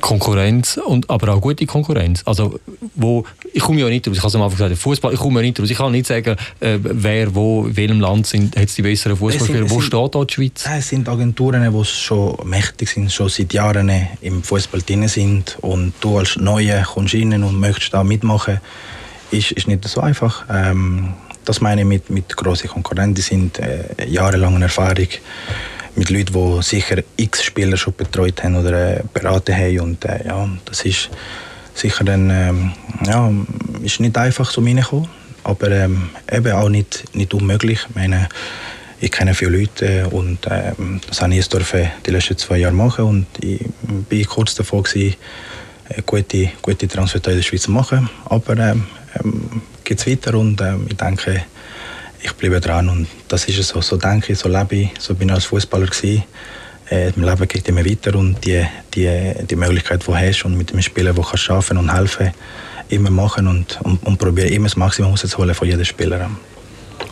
Konkurrenz, 0.00 0.78
und, 0.78 1.08
aber 1.10 1.34
auch 1.34 1.40
gute 1.40 1.66
Konkurrenz. 1.66 2.22
Also, 2.24 2.58
wo, 2.94 3.24
ich 3.52 3.62
komme 3.62 3.80
ja 3.80 3.88
nicht 3.88 4.06
raus, 4.06 4.16
ich 4.16 4.22
habe 4.22 4.28
es 4.28 4.34
am 4.34 4.42
Anfang 4.42 4.58
gesagt, 4.58 4.80
Fußball, 4.80 5.12
ich 5.12 5.20
komme 5.20 5.40
ja 5.40 5.46
nicht 5.46 5.60
raus. 5.60 5.70
Ich 5.70 5.78
kann 5.78 5.92
nicht 5.92 6.06
sagen, 6.06 6.36
äh, 6.60 6.78
wer 6.82 7.34
wo, 7.34 7.66
in 7.66 7.76
welchem 7.76 8.00
Land 8.00 8.26
sind, 8.26 8.56
hat 8.56 8.76
die 8.76 8.82
besseren 8.82 9.16
Fußballspieler. 9.16 9.70
Wo 9.70 9.80
steht 9.80 10.14
da 10.14 10.24
die 10.24 10.34
Schweiz? 10.34 10.64
Es 10.70 10.88
sind 10.88 11.08
Agenturen, 11.08 11.72
die 11.72 11.84
schon 11.84 12.36
mächtig 12.44 12.88
sind, 12.88 13.12
schon 13.12 13.28
seit 13.28 13.52
Jahren 13.52 13.90
im 14.20 14.42
Fußball 14.42 14.82
drin 14.82 15.08
sind 15.08 15.58
und 15.60 15.92
du 16.00 16.18
als 16.18 16.36
Neue 16.36 16.82
kommst 16.82 17.14
rein 17.14 17.42
und 17.42 17.58
möchtest 17.58 17.94
da 17.94 18.04
mitmachen, 18.04 18.60
ist, 19.30 19.52
ist 19.52 19.68
nicht 19.68 19.86
so 19.88 20.00
einfach. 20.00 20.44
Ähm, 20.50 21.14
das 21.44 21.60
meine 21.60 21.82
ich 21.82 21.86
mit, 21.86 22.10
mit 22.10 22.36
grossen 22.36 22.68
Konkurrenten, 22.68 23.14
die 23.14 23.22
sind 23.22 23.58
äh, 23.58 24.06
jahrelange 24.06 24.62
Erfahrung 24.62 25.08
mit 25.96 26.10
Leuten, 26.10 26.32
die 26.32 26.62
sicher 26.62 27.02
x 27.16 27.42
Spieler 27.42 27.76
schon 27.76 27.94
betreut 27.94 28.42
haben 28.42 28.56
oder 28.56 28.98
äh, 28.98 29.02
beraten 29.12 29.54
haben. 29.54 29.80
Und 29.80 30.04
äh, 30.04 30.26
ja, 30.26 30.48
das 30.64 30.84
ist 30.84 31.10
sicher 31.74 32.04
dann, 32.04 32.30
ähm, 32.30 32.72
ja, 33.06 33.30
ist 33.82 34.00
nicht 34.00 34.16
einfach 34.16 34.50
so 34.50 34.60
reingekommen, 34.60 35.08
aber 35.44 35.70
ähm, 35.70 36.10
eben 36.30 36.52
auch 36.52 36.68
nicht, 36.68 37.04
nicht 37.14 37.34
unmöglich. 37.34 37.86
Ich 37.88 37.94
meine, 37.94 38.28
ich 39.00 39.10
kenne 39.10 39.34
viele 39.34 39.58
Leute 39.58 39.86
äh, 39.86 40.04
und 40.04 40.38
ähm, 40.50 41.00
das 41.06 41.20
habe 41.20 41.32
ich 41.34 41.38
jetzt 41.38 41.56
die 42.06 42.10
letzten 42.10 42.38
zwei 42.38 42.58
Jahre 42.58 42.74
machen 42.74 43.04
und 43.04 43.26
ich 43.40 43.60
bin 44.08 44.24
kurz 44.26 44.54
davor 44.54 44.84
äh, 44.94 45.12
gute, 46.06 46.50
gute 46.62 46.88
Transfer 46.88 47.16
in 47.26 47.36
der 47.36 47.42
Schweiz 47.42 47.62
zu 47.62 47.72
machen. 47.72 48.08
Aber 48.26 48.56
ähm, 48.56 48.86
ähm, 49.18 49.62
geht 49.84 49.98
es 49.98 50.06
weiter 50.06 50.38
und 50.38 50.60
ähm, 50.60 50.86
ich 50.88 50.96
denke, 50.96 51.44
ich 52.22 52.32
bleibe 52.34 52.60
dran 52.60 52.88
und 52.88 53.06
das 53.28 53.46
ist 53.46 53.58
es 53.58 53.68
so. 53.68 53.80
So 53.80 53.96
denke 53.96 54.32
ich, 54.32 54.38
so 54.38 54.48
lebe 54.48 54.76
ich, 54.76 54.90
so 54.98 55.14
bin 55.14 55.28
ich 55.28 55.34
als 55.34 55.46
Fußballer 55.46 55.86
gewesen. 55.86 56.24
Äh, 56.90 57.10
Im 57.10 57.22
Leben 57.22 57.48
geht 57.48 57.68
immer 57.68 57.84
weiter 57.84 58.14
und 58.14 58.44
die, 58.44 58.64
die, 58.94 59.34
die 59.48 59.56
Möglichkeit, 59.56 60.02
die 60.02 60.06
du 60.06 60.16
hast 60.16 60.44
und 60.44 60.56
mit 60.56 60.70
dem 60.70 60.82
Spieler, 60.82 61.16
wo 61.16 61.22
kannst 61.22 61.50
arbeiten 61.50 61.78
und 61.78 61.92
helfen, 61.92 62.32
immer 62.88 63.10
machen 63.10 63.46
und, 63.48 63.80
und, 63.82 64.02
und 64.04 64.18
probieren 64.18 64.52
immer 64.52 64.66
das 64.66 64.76
Maximum 64.76 65.12
rauszuholen 65.12 65.54
von 65.54 65.68
jedem 65.68 65.84
Spieler. 65.84 66.30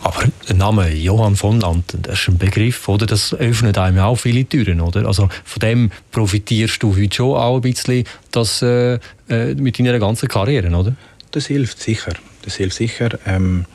Aber 0.03 0.23
der 0.47 0.55
Name 0.55 0.89
Johann 0.93 1.35
von 1.35 1.59
Lanten, 1.59 2.01
das 2.01 2.19
ist 2.19 2.29
ein 2.29 2.37
Begriff, 2.37 2.87
oder? 2.87 3.05
Das 3.05 3.33
öffnet 3.33 3.77
einem 3.77 3.99
auch 3.99 4.15
viele 4.15 4.45
Türen, 4.45 4.81
oder? 4.81 5.05
Also 5.05 5.29
von 5.43 5.59
dem 5.59 5.91
profitierst 6.11 6.81
du 6.81 6.95
heute 6.95 7.15
schon 7.15 7.35
auch 7.35 7.57
ein 7.57 7.61
bisschen 7.61 8.05
das, 8.31 8.61
äh, 8.61 8.99
äh 9.29 9.53
mit 9.55 9.77
deiner 9.77 9.99
ganzen 9.99 10.27
Karriere, 10.27 10.69
oder? 10.75 10.95
Das 11.31 11.47
hilft 11.47 11.79
sicher. 11.79 12.13
Das 12.43 12.55
hilft 12.55 12.75
sicher. 12.75 13.09
Ähm, 13.25 13.65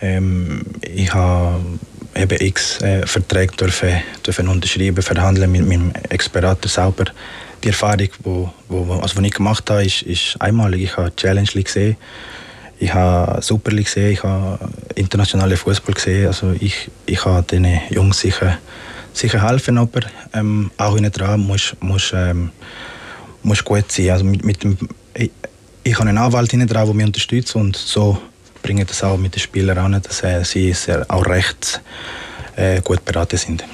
ähm, 0.00 0.62
ich 0.82 1.12
habe 1.12 1.60
eben 2.14 2.40
x 2.40 2.80
äh, 2.80 3.06
Verträge 3.06 3.56
dürfen, 3.56 4.02
dürfen 4.24 4.48
unterschreiben, 4.48 5.02
verhandeln 5.02 5.50
mit 5.50 5.66
meinem 5.66 5.92
Ex-Berater 6.08 6.68
selber. 6.68 7.04
Die 7.64 7.68
Erfahrung, 7.68 7.98
die 7.98 8.10
wo, 8.24 8.52
wo, 8.68 8.94
also, 9.00 9.20
die 9.20 9.28
ich 9.28 9.34
gemacht 9.34 9.68
habe, 9.70 9.84
ist, 9.84 10.02
ist 10.02 10.40
einmalig. 10.40 10.82
Ich 10.82 10.96
habe 10.96 11.14
Challenge 11.16 11.46
gesehen. 11.46 11.96
ich 12.78 12.92
habe 12.92 13.40
Super 13.42 13.70
League 13.70 13.86
gesehen, 13.86 14.12
ich 14.12 14.22
habe 14.22 14.58
internationale 14.94 15.56
Fußball 15.56 15.94
gesehen. 15.94 16.26
Also 16.26 16.54
ich, 16.58 16.90
ich 17.06 17.24
habe 17.24 17.42
den 17.42 17.66
Jungs 17.90 18.20
sicher, 18.20 18.58
sicher 19.12 19.48
helfen, 19.48 19.78
aber 19.78 20.00
ähm, 20.32 20.70
auch 20.76 20.96
in 20.96 21.10
dran 21.10 21.40
muss, 21.40 21.74
muss, 21.80 22.12
ähm, 22.14 22.50
muss 23.42 23.64
gut 23.64 23.90
sein. 23.90 24.10
Also 24.10 24.24
mit, 24.24 24.44
mit 24.44 24.62
dem, 24.62 24.76
ich, 25.14 25.30
ich 25.84 25.94
habe 25.98 26.08
einen 26.08 26.18
Anwalt 26.18 26.50
hinten 26.50 26.68
dran, 26.68 26.86
der 26.86 26.94
mich 26.94 27.06
unterstützt 27.06 27.56
und 27.56 27.76
so 27.76 28.18
bringe 28.66 28.84
das 28.84 29.04
auch 29.04 29.16
mit 29.16 29.36
den 29.36 29.40
Spielern 29.40 29.78
an, 29.78 30.02
dass 30.02 30.24
äh, 30.24 30.44
sie 30.44 30.72
sehr, 30.72 31.06
auch 31.08 31.24
recht 31.24 31.80
äh, 32.56 32.80
gut 32.80 33.04
beraten 33.04 33.36
sind. 33.36 33.64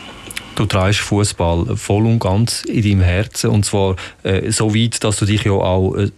Du 0.55 0.67
trägst 0.67 1.01
Fußball 1.01 1.79
voll 1.79 2.05
und 2.05 2.19
ganz 2.19 2.63
in 2.65 2.83
deinem 2.83 3.01
Herzen 3.01 3.49
und 3.49 3.65
zwar 3.65 3.97
äh, 4.23 4.51
so 4.51 4.75
weit, 4.75 5.03
dass 5.03 5.17
du 5.17 5.25
dich 5.25 5.45
ja 5.45 5.53
auch 5.53 5.95
äh, 5.95 6.11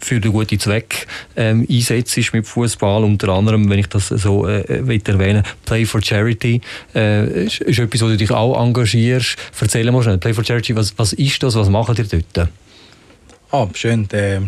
für 0.00 0.20
den 0.20 0.32
guten 0.32 0.60
Zweck 0.60 1.06
ähm, 1.34 1.66
einsetzt 1.68 2.18
mit 2.34 2.46
Fußball. 2.46 3.04
Unter 3.04 3.30
anderem, 3.30 3.70
wenn 3.70 3.78
ich 3.78 3.88
das 3.88 4.08
so 4.08 4.46
äh, 4.46 4.64
erwähnen 4.64 5.42
Play 5.64 5.86
for 5.86 6.02
Charity 6.02 6.60
äh, 6.94 7.46
ist, 7.46 7.62
ist 7.62 7.78
etwas, 7.78 8.02
wo 8.02 8.08
du 8.08 8.18
dich 8.18 8.30
auch 8.30 8.62
engagierst. 8.62 9.38
Erzähl 9.58 9.90
mal 9.90 10.02
schnell, 10.02 10.18
Play 10.18 10.34
for 10.34 10.44
Charity, 10.44 10.76
was, 10.76 10.92
was 10.98 11.14
ist 11.14 11.42
das, 11.42 11.54
was 11.54 11.70
macht 11.70 11.98
ihr 11.98 12.04
dort? 12.04 12.50
Ah, 13.50 13.66
schön. 13.72 14.06
Der, 14.08 14.42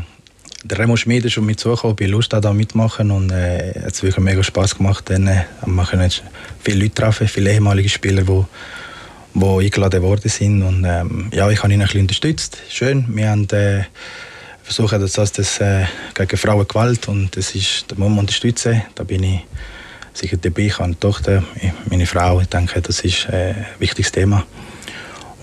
der 0.64 0.78
Remo 0.78 0.96
Schmid 0.96 1.24
ist 1.24 1.32
schon 1.32 1.46
mit 1.46 1.60
zugekommen, 1.60 1.96
bei 1.96 2.06
Lust 2.06 2.32
da 2.32 2.52
mitmachen 2.52 3.10
und 3.10 3.30
äh, 3.30 3.72
es 3.78 3.84
hat 3.84 4.02
wirklich 4.02 4.24
mega 4.24 4.42
Spaß 4.42 4.76
gemacht. 4.76 5.10
Dann 5.10 5.26
äh, 5.26 5.44
machen 5.66 6.00
jetzt 6.00 6.22
viele 6.62 6.80
Leute 6.80 6.94
treffen, 6.94 7.28
viele 7.28 7.52
ehemalige 7.52 7.88
Spieler, 7.88 8.22
die 8.22 8.44
wo 9.34 9.60
eingeladen 9.60 10.02
worden 10.02 10.28
sind 10.28 10.62
und 10.62 10.84
ähm, 10.84 11.30
ja, 11.32 11.48
ich 11.50 11.62
habe 11.62 11.72
ihn 11.72 11.80
ein 11.80 11.86
bisschen 11.86 12.02
unterstützt. 12.02 12.58
Schön, 12.68 13.06
wir 13.08 13.30
haben 13.30 13.48
äh, 13.50 13.84
versucht, 14.62 14.92
dass 14.92 15.12
das, 15.12 15.32
das 15.32 15.58
äh, 15.58 15.86
gegen 16.14 16.36
Frauengewalt 16.36 17.08
und 17.08 17.34
das 17.34 17.54
ist, 17.54 17.86
da 17.88 17.94
muss 17.96 18.10
man 18.10 18.18
unterstützen. 18.20 18.82
Da 18.94 19.04
bin 19.04 19.22
ich 19.22 19.40
sicher 20.12 20.36
dabei. 20.36 20.62
Ich 20.62 20.74
habe 20.74 20.84
eine 20.84 21.00
Tochter, 21.00 21.42
meine 21.88 22.06
Frau. 22.06 22.40
Ich 22.40 22.48
denke, 22.48 22.82
das 22.82 23.00
ist 23.00 23.26
äh, 23.30 23.54
ein 23.54 23.66
wichtiges 23.78 24.12
Thema. 24.12 24.44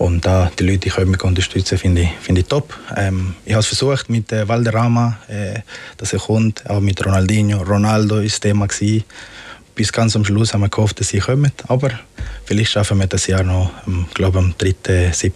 Und 0.00 0.24
da 0.24 0.50
die 0.58 0.64
Leute 0.64 0.88
können 0.88 1.10
mich 1.10 1.22
unterstützen, 1.22 1.76
finde 1.76 2.00
ich, 2.00 2.08
find 2.22 2.38
ich 2.38 2.46
top. 2.46 2.74
Ähm, 2.96 3.34
ich 3.44 3.52
habe 3.52 3.60
es 3.60 3.66
versucht 3.66 4.08
mit 4.08 4.32
äh, 4.32 4.48
Valderrama, 4.48 5.18
äh, 5.28 5.60
dass 5.98 6.14
er 6.14 6.20
kommt, 6.20 6.68
auch 6.70 6.80
mit 6.80 7.04
Ronaldinho. 7.04 7.58
Ronaldo 7.58 8.16
war 8.16 8.22
das 8.22 8.40
Thema. 8.40 8.66
Gewesen. 8.66 9.04
Bis 9.74 9.92
ganz 9.92 10.16
am 10.16 10.24
Schluss 10.24 10.54
haben 10.54 10.62
wir 10.62 10.70
gehofft, 10.70 11.00
dass 11.00 11.08
sie 11.08 11.18
kommen. 11.18 11.52
Aber 11.68 11.90
vielleicht 12.46 12.72
schaffen 12.72 12.98
wir 12.98 13.08
das 13.08 13.26
Jahr 13.26 13.42
noch, 13.42 13.70
ich 13.86 14.14
glaube 14.14 14.38
am 14.38 14.54
3., 14.56 15.12
7., 15.12 15.34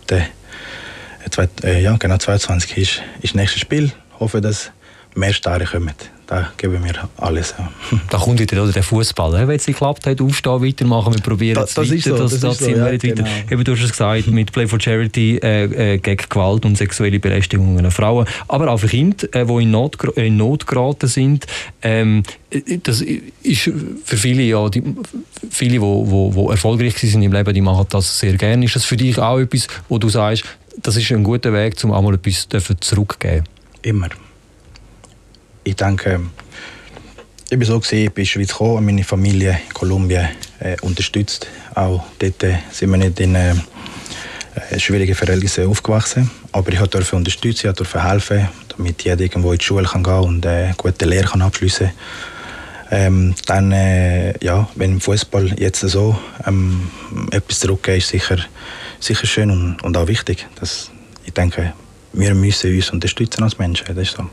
äh, 1.62 1.82
ja, 1.82 1.96
genau 1.98 2.16
22 2.16 2.76
ist, 2.78 3.02
ist 3.20 3.34
das 3.34 3.34
nächste 3.34 3.58
Spiel. 3.58 3.92
Ich 4.14 4.20
hoffe, 4.20 4.40
dass 4.40 4.70
mehr 5.14 5.34
Starre 5.34 5.66
kommen 5.66 5.92
da 6.26 6.52
geben 6.56 6.82
wir 6.84 7.08
alles. 7.16 7.54
Ja. 7.58 7.70
Da 8.10 8.18
kommt 8.18 8.38
wieder 8.40 8.66
der 8.70 8.82
Fußball. 8.82 9.46
Wenn 9.46 9.56
es 9.56 9.66
geklappt 9.66 10.06
hat, 10.06 10.20
aufstehen, 10.20 10.62
weitermachen, 10.62 11.14
wir 11.14 11.20
probieren 11.20 11.62
es 11.62 11.74
das, 11.74 11.90
weiter. 11.90 12.16
So, 12.16 12.16
das, 12.16 12.32
das, 12.32 12.40
das 12.40 12.58
so, 12.58 12.70
ja, 12.70 12.96
genau. 12.96 13.26
Eben, 13.50 13.64
du 13.64 13.72
hast 13.72 13.82
es 13.82 13.90
gesagt, 13.90 14.26
mit 14.28 14.52
Play 14.52 14.66
for 14.66 14.80
Charity 14.80 15.38
äh, 15.38 15.94
äh, 15.94 15.98
gegen 15.98 16.24
Gewalt 16.28 16.64
und 16.64 16.76
sexuelle 16.76 17.18
Belästigung 17.20 17.78
an 17.78 17.90
Frauen, 17.90 18.26
aber 18.48 18.70
auch 18.70 18.78
für 18.78 18.88
Kinder, 18.88 19.26
äh, 19.32 19.44
die 19.44 19.62
in 19.62 19.70
Not, 19.70 20.02
in 20.16 20.36
Not 20.36 20.66
geraten 20.66 21.08
sind. 21.08 21.46
Ähm, 21.82 22.22
äh, 22.50 22.78
das 22.82 23.00
ist 23.00 23.70
für 24.04 24.16
viele, 24.16 24.42
ja, 24.42 24.68
die, 24.68 24.82
viele, 25.50 25.72
die 25.72 25.80
wo, 25.80 26.10
wo, 26.10 26.34
wo 26.34 26.50
erfolgreich 26.50 26.96
sind 26.96 27.22
im 27.22 27.32
Leben, 27.32 27.52
die 27.52 27.60
machen 27.60 27.86
das 27.90 28.18
sehr 28.18 28.34
gerne. 28.34 28.64
Ist 28.64 28.76
das 28.76 28.84
für 28.84 28.96
dich 28.96 29.18
auch 29.18 29.38
etwas, 29.38 29.66
wo 29.88 29.98
du 29.98 30.08
sagst, 30.08 30.44
das 30.82 30.96
ist 30.96 31.10
ein 31.12 31.22
guter 31.22 31.52
Weg, 31.52 31.76
um 31.84 31.92
einmal 31.92 32.14
etwas 32.14 32.48
zurückzugeben? 32.80 33.44
Immer 33.82 34.08
ich 35.64 35.76
denke, 35.76 36.20
ich 37.50 37.58
bin 37.58 37.66
so 37.66 37.78
gesehen, 37.80 38.06
ich 38.06 38.12
bin 38.12 38.22
in 38.22 38.24
die 38.24 38.30
Schweiz 38.30 38.48
gekommen, 38.48 38.84
meine 38.84 39.04
Familie 39.04 39.58
in 39.66 39.74
Kolumbien 39.74 40.28
äh, 40.60 40.76
unterstützt. 40.80 41.46
Auch 41.74 42.04
dort 42.18 42.42
äh, 42.42 42.58
sind 42.70 42.90
wir 42.90 42.98
nicht 42.98 43.20
in 43.20 43.34
äh, 43.34 43.54
schwierigen 44.78 45.14
Verhältnissen 45.14 45.66
aufgewachsen. 45.66 46.30
Aber 46.52 46.72
ich 46.72 46.78
durfte 46.78 47.16
unterstützen, 47.16 47.68
ich 47.68 47.76
durfte 47.76 48.02
helfen, 48.02 48.48
damit 48.68 49.02
jeder 49.02 49.20
irgendwo 49.20 49.52
in 49.52 49.58
die 49.58 49.64
Schule 49.64 49.86
kann 49.86 50.02
gehen 50.02 50.20
und 50.20 50.46
äh, 50.46 50.72
gute 50.76 51.04
Lehre 51.04 51.28
kann 51.28 51.42
abschließen 51.42 51.90
ähm, 52.90 53.34
dann, 53.46 53.72
äh, 53.72 54.34
ja, 54.44 54.68
wenn 54.76 54.92
im 54.92 55.00
Fußball 55.00 55.58
jetzt 55.58 55.80
so 55.80 56.16
ähm, 56.46 56.90
etwas 57.30 57.60
zurückgeht, 57.60 57.98
ist 57.98 58.08
sicher, 58.08 58.38
sicher 59.00 59.26
schön 59.26 59.50
und, 59.50 59.82
und 59.82 59.96
auch 59.96 60.06
wichtig. 60.06 60.46
Dass, 60.60 60.90
ich 61.24 61.32
denke, 61.32 61.72
wir 62.12 62.34
müssen 62.34 62.74
uns 62.74 62.90
unterstützen 62.90 63.42
als 63.42 63.58
Menschen. 63.58 63.86
Das 63.86 63.98
ist 63.98 64.16
so. 64.16 64.28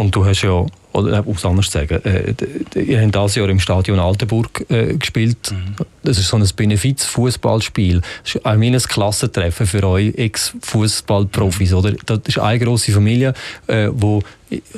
Und 0.00 0.16
du 0.16 0.24
hast 0.24 0.40
ja, 0.40 0.64
oder 0.92 1.26
um 1.26 1.34
es 1.34 1.44
anders 1.44 1.66
zu 1.66 1.72
sagen, 1.72 2.00
äh, 2.04 2.34
ihr 2.74 3.02
habt 3.02 3.14
dieses 3.14 3.34
Jahr 3.34 3.50
im 3.50 3.60
Stadion 3.60 3.98
Altenburg 3.98 4.64
äh, 4.70 4.94
gespielt. 4.94 5.52
Mhm. 5.52 5.76
Das 6.02 6.16
ist 6.16 6.28
so 6.28 6.38
ein 6.38 6.48
Benefiz-Fußballspiel. 6.56 8.00
Das 8.00 8.34
ist 8.34 8.46
ein 8.46 8.78
Klassentreffen 8.78 9.66
für 9.66 9.84
euch 9.84 10.14
Ex-Fußballprofis, 10.16 11.72
mhm. 11.72 11.98
Das 12.06 12.20
ist 12.26 12.38
eine 12.38 12.58
grosse 12.58 12.92
Familie, 12.92 13.34
äh, 13.66 13.88
wo 13.92 14.22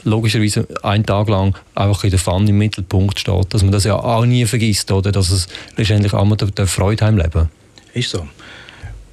logischerweise 0.03 0.67
einen 0.83 1.07
Tag 1.07 1.29
lang 1.29 1.57
einfach 1.77 2.03
in 2.03 2.11
der 2.11 2.19
Fun 2.19 2.49
im 2.49 2.59
Mittelpunkt 2.59 3.21
steht. 3.21 3.55
Dass 3.55 3.63
man 3.63 3.71
das 3.71 3.85
ja 3.85 3.95
auch 3.95 4.27
nie 4.27 4.45
vergisst, 4.45 4.91
oder? 4.91 5.13
Dass 5.13 5.31
es 5.31 5.47
letztendlich 5.77 6.15
auch 6.15 6.25
mal 6.25 6.37
der 6.37 6.67
Freude 6.67 7.09
leben. 7.11 7.49
Ist 7.95 8.11
so. 8.11 8.27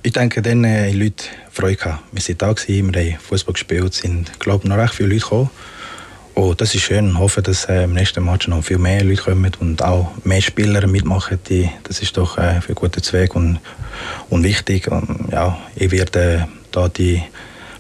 Ich 0.02 0.14
denke, 0.14 0.42
dann 0.42 0.64
äh, 0.64 0.92
Leute 0.92 1.26
Freude 1.52 1.76
gehabt. 1.76 2.04
Wir 2.12 2.24
waren 2.24 2.38
da, 2.40 2.54
gewesen, 2.54 2.94
wir 2.96 3.12
haben 3.12 3.20
Fußball 3.20 3.54
gespielt, 3.54 3.94
sind, 3.94 4.40
glaube 4.40 4.68
noch 4.68 4.78
recht 4.78 4.96
viele 4.96 5.10
Leute 5.10 5.22
gekommen. 5.22 5.50
Oh, 6.42 6.54
das 6.54 6.74
ist 6.74 6.84
schön. 6.84 7.10
Ich 7.10 7.18
hoffe, 7.18 7.42
dass 7.42 7.66
äh, 7.66 7.84
im 7.84 7.92
nächsten 7.92 8.24
Match 8.24 8.48
noch 8.48 8.64
viel 8.64 8.78
mehr 8.78 9.04
Leute 9.04 9.24
kommen 9.24 9.52
und 9.60 9.84
auch 9.84 10.14
mehr 10.24 10.40
Spieler 10.40 10.88
mitmachen. 10.88 11.38
Die, 11.50 11.70
das 11.84 12.02
ist 12.02 12.16
doch 12.16 12.38
äh, 12.38 12.62
für 12.62 12.70
einen 12.70 12.76
guten 12.76 13.04
Zweck 13.04 13.36
und, 13.36 13.60
und 14.30 14.46
wichtig. 14.46 14.90
Und, 14.90 15.34
ja, 15.34 15.58
ich 15.76 15.92
werde 15.92 16.20
äh, 16.20 16.40
da 16.72 16.88
die 16.88 17.22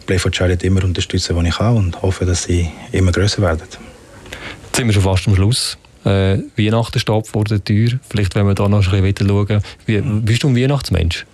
Play 0.05 0.19
for 0.19 0.33
Charity 0.33 0.67
immer 0.67 0.83
unterstützen, 0.83 1.41
die 1.41 1.47
ich 1.47 1.55
kann 1.55 1.77
und 1.77 2.01
hoffe, 2.01 2.25
dass 2.25 2.43
sie 2.43 2.69
immer 2.91 3.13
größer 3.13 3.41
werden. 3.41 3.61
Jetzt 3.61 4.75
sind 4.75 4.87
wir 4.87 4.93
schon 4.93 5.03
fast 5.03 5.25
am 5.29 5.35
Schluss. 5.35 5.77
Äh, 6.03 6.39
Weihnachten 6.57 6.99
steht 6.99 7.27
vor 7.27 7.45
der 7.45 7.63
Tür. 7.63 7.97
Vielleicht, 8.09 8.35
wenn 8.35 8.45
wir 8.45 8.55
da 8.55 8.67
noch 8.67 8.91
ein 8.91 9.01
bisschen 9.01 9.29
schauen. 9.29 9.61
Wie, 9.85 10.01
bist 10.01 10.43
du 10.43 10.49
ein 10.49 10.57
Weihnachtsmensch? 10.57 11.25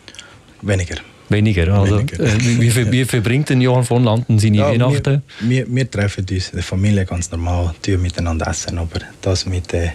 Weniger. 0.62 0.98
Weniger. 1.30 1.74
Also, 1.74 1.98
Weniger. 1.98 2.20
Äh, 2.20 2.92
wie, 2.92 3.06
verbringt 3.06 3.50
denn 3.50 3.62
Johann 3.62 3.84
von 3.84 4.04
Landen 4.04 4.38
seine 4.40 4.58
ja, 4.58 4.70
Weihnachten? 4.70 5.24
Wir, 5.40 5.66
wir, 5.66 5.76
wir, 5.76 5.92
treffen 5.92 6.26
uns 6.30 6.50
in 6.50 6.56
der 6.56 6.64
Familie 6.64 7.06
ganz 7.06 7.32
normal, 7.32 7.74
tun 7.82 8.02
miteinander 8.02 8.48
essen, 8.48 8.78
aber 8.78 9.00
das 9.22 9.46
mit 9.46 9.74
äh, 9.74 9.92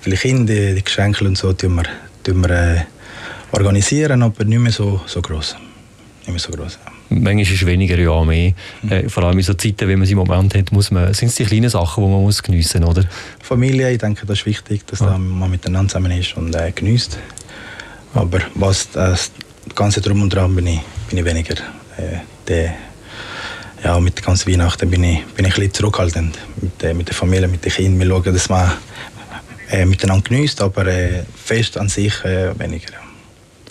vielleicht 0.00 0.22
Kindern, 0.22 0.74
die 0.74 0.82
Geschenke 0.82 1.24
und 1.24 1.38
so, 1.38 1.52
tun 1.52 1.76
wir, 1.76 1.84
tun 2.22 2.42
wir 2.42 2.50
äh, 2.50 2.80
organisieren, 3.52 4.22
aber 4.22 4.44
nicht 4.44 4.58
mehr 4.58 4.72
so, 4.72 5.00
so 5.06 5.22
groß. 5.22 5.56
Nicht 6.20 6.28
mehr 6.28 6.38
so 6.38 6.52
groß. 6.52 6.78
Ja. 6.84 6.92
Manchmal 7.10 7.40
ist 7.40 7.52
es 7.52 7.64
weniger, 7.64 7.98
ja 7.98 8.22
mehr. 8.24 8.52
Mhm. 8.82 8.92
Äh, 8.92 9.08
vor 9.08 9.24
allem 9.24 9.38
in 9.38 9.44
so 9.44 9.54
Zeiten, 9.54 9.88
wie 9.88 9.96
man 9.96 10.06
sie 10.06 10.12
im 10.12 10.18
Moment 10.18 10.54
hat, 10.54 10.70
muss 10.72 10.90
man, 10.90 11.14
sind 11.14 11.28
es 11.28 11.36
die 11.36 11.44
kleinen 11.44 11.70
Sachen, 11.70 12.04
die 12.04 12.10
man 12.10 12.22
muss 12.22 12.42
geniessen 12.42 12.82
muss, 12.82 12.90
oder? 12.90 13.08
Familie, 13.40 13.90
ich 13.90 13.98
denke, 13.98 14.26
das 14.26 14.40
ist 14.40 14.46
wichtig, 14.46 14.86
dass 14.86 15.00
ja. 15.00 15.16
man 15.16 15.50
miteinander 15.50 15.88
zusammen 15.88 16.12
ist 16.12 16.36
und 16.36 16.54
äh, 16.54 16.70
genießt. 16.70 17.18
Aber 18.14 18.40
was 18.54 18.90
das 18.90 19.30
ganze 19.74 20.00
Drum 20.00 20.22
und 20.22 20.32
Dran 20.32 20.54
bin 20.54 20.66
ich, 20.66 20.80
bin 21.08 21.18
ich 21.18 21.24
weniger. 21.24 21.54
Äh, 21.96 22.18
der, 22.46 22.74
ja, 23.84 23.98
mit 24.00 24.18
der 24.18 24.24
ganzen 24.24 24.50
Weihnachten 24.50 24.90
bin 24.90 25.04
ich, 25.04 25.24
bin 25.26 25.44
ich 25.44 25.52
ein 25.52 25.60
bisschen 25.60 25.74
zurückhaltend. 25.74 26.38
Mit, 26.60 26.82
äh, 26.82 26.94
mit 26.94 27.08
der 27.08 27.14
Familie, 27.14 27.48
mit 27.48 27.64
den 27.64 27.72
Kindern. 27.72 28.08
Wir 28.08 28.16
schauen, 28.16 28.34
dass 28.34 28.48
man 28.48 28.72
äh, 29.70 29.84
miteinander 29.84 30.28
genießt, 30.28 30.60
aber 30.60 30.86
äh, 30.86 31.24
fest 31.36 31.78
an 31.78 31.88
sich 31.88 32.24
äh, 32.24 32.58
weniger. 32.58 33.07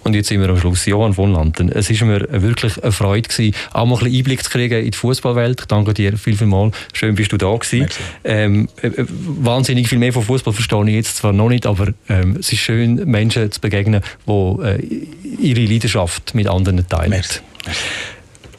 Und 0.08 0.14
jetzt 0.14 0.30
sind 0.30 0.40
wir 0.40 0.48
am 0.48 0.58
Schluss. 0.58 0.86
Johann 0.86 1.14
von 1.14 1.34
Landen. 1.34 1.70
Es 1.70 1.90
war 1.90 2.08
mir 2.08 2.26
wirklich 2.42 2.82
eine 2.82 2.94
Freude, 2.94 3.28
gewesen, 3.28 3.54
auch 3.74 3.86
mal 3.86 3.96
ein 3.96 4.06
bisschen 4.06 4.20
Einblick 4.20 4.42
zu 4.42 4.50
kriegen 4.50 4.80
in 4.80 4.92
die 4.92 4.98
Fußballwelt. 4.98 5.60
Ich 5.60 5.66
danke 5.66 5.94
dir 5.94 6.18
viel, 6.18 6.38
viel 6.38 6.48
mal. 6.48 6.72
Schön, 6.94 7.14
bist 7.14 7.34
du 7.34 7.38
da 7.38 7.54
gewesen. 7.54 7.90
Ähm, 8.24 8.70
äh, 8.82 8.88
äh, 8.88 9.06
wahnsinnig 9.10 9.90
viel 9.90 9.98
mehr 9.98 10.14
von 10.14 10.24
Fußball 10.24 10.54
verstehe 10.54 10.88
ich 10.88 10.96
jetzt 10.96 11.18
zwar 11.18 11.34
noch 11.34 11.50
nicht, 11.50 11.66
aber 11.66 11.90
ähm, 12.08 12.38
es 12.40 12.54
ist 12.54 12.60
schön, 12.60 13.04
Menschen 13.04 13.52
zu 13.52 13.60
begegnen, 13.60 14.02
die 14.26 14.32
äh, 14.32 15.08
ihre 15.42 15.66
Leidenschaft 15.66 16.34
mit 16.34 16.48
anderen 16.48 16.88
teilen. 16.88 17.10
Merci. 17.10 17.42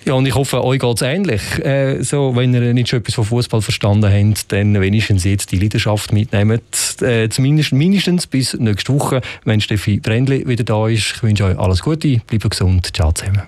Ja, 0.09 0.15
und 0.15 0.25
ich 0.25 0.35
hoffe, 0.35 0.65
euch 0.65 0.81
geht 0.81 0.97
es 0.97 1.03
ähnlich. 1.03 1.43
Äh, 1.63 2.03
so, 2.03 2.35
wenn 2.35 2.55
ihr 2.55 2.73
nicht 2.73 2.89
schon 2.89 3.01
etwas 3.01 3.15
von 3.15 3.27
Fußball 3.27 3.61
verstanden 3.61 4.11
habt, 4.11 4.51
dann 4.51 4.81
wenigstens 4.81 5.25
jetzt 5.25 5.53
die 5.53 5.59
Leidenschaft 5.59 6.15
mitnehmen. 6.15 6.63
Äh, 7.03 7.29
zumindest 7.29 7.73
mindestens 7.73 8.27
bis 8.27 8.55
nächste 8.55 8.95
Woche, 8.95 9.21
wenn 9.45 9.61
Steffi 9.61 10.01
Brändli 10.01 10.49
wieder 10.49 10.65
da 10.65 10.89
ist. 10.89 11.17
Ich 11.17 11.23
wünsche 11.23 11.45
euch 11.45 11.59
alles 11.59 11.83
Gute, 11.83 12.23
bleibt 12.27 12.49
gesund, 12.49 12.89
ciao 12.97 13.13
zusammen. 13.13 13.43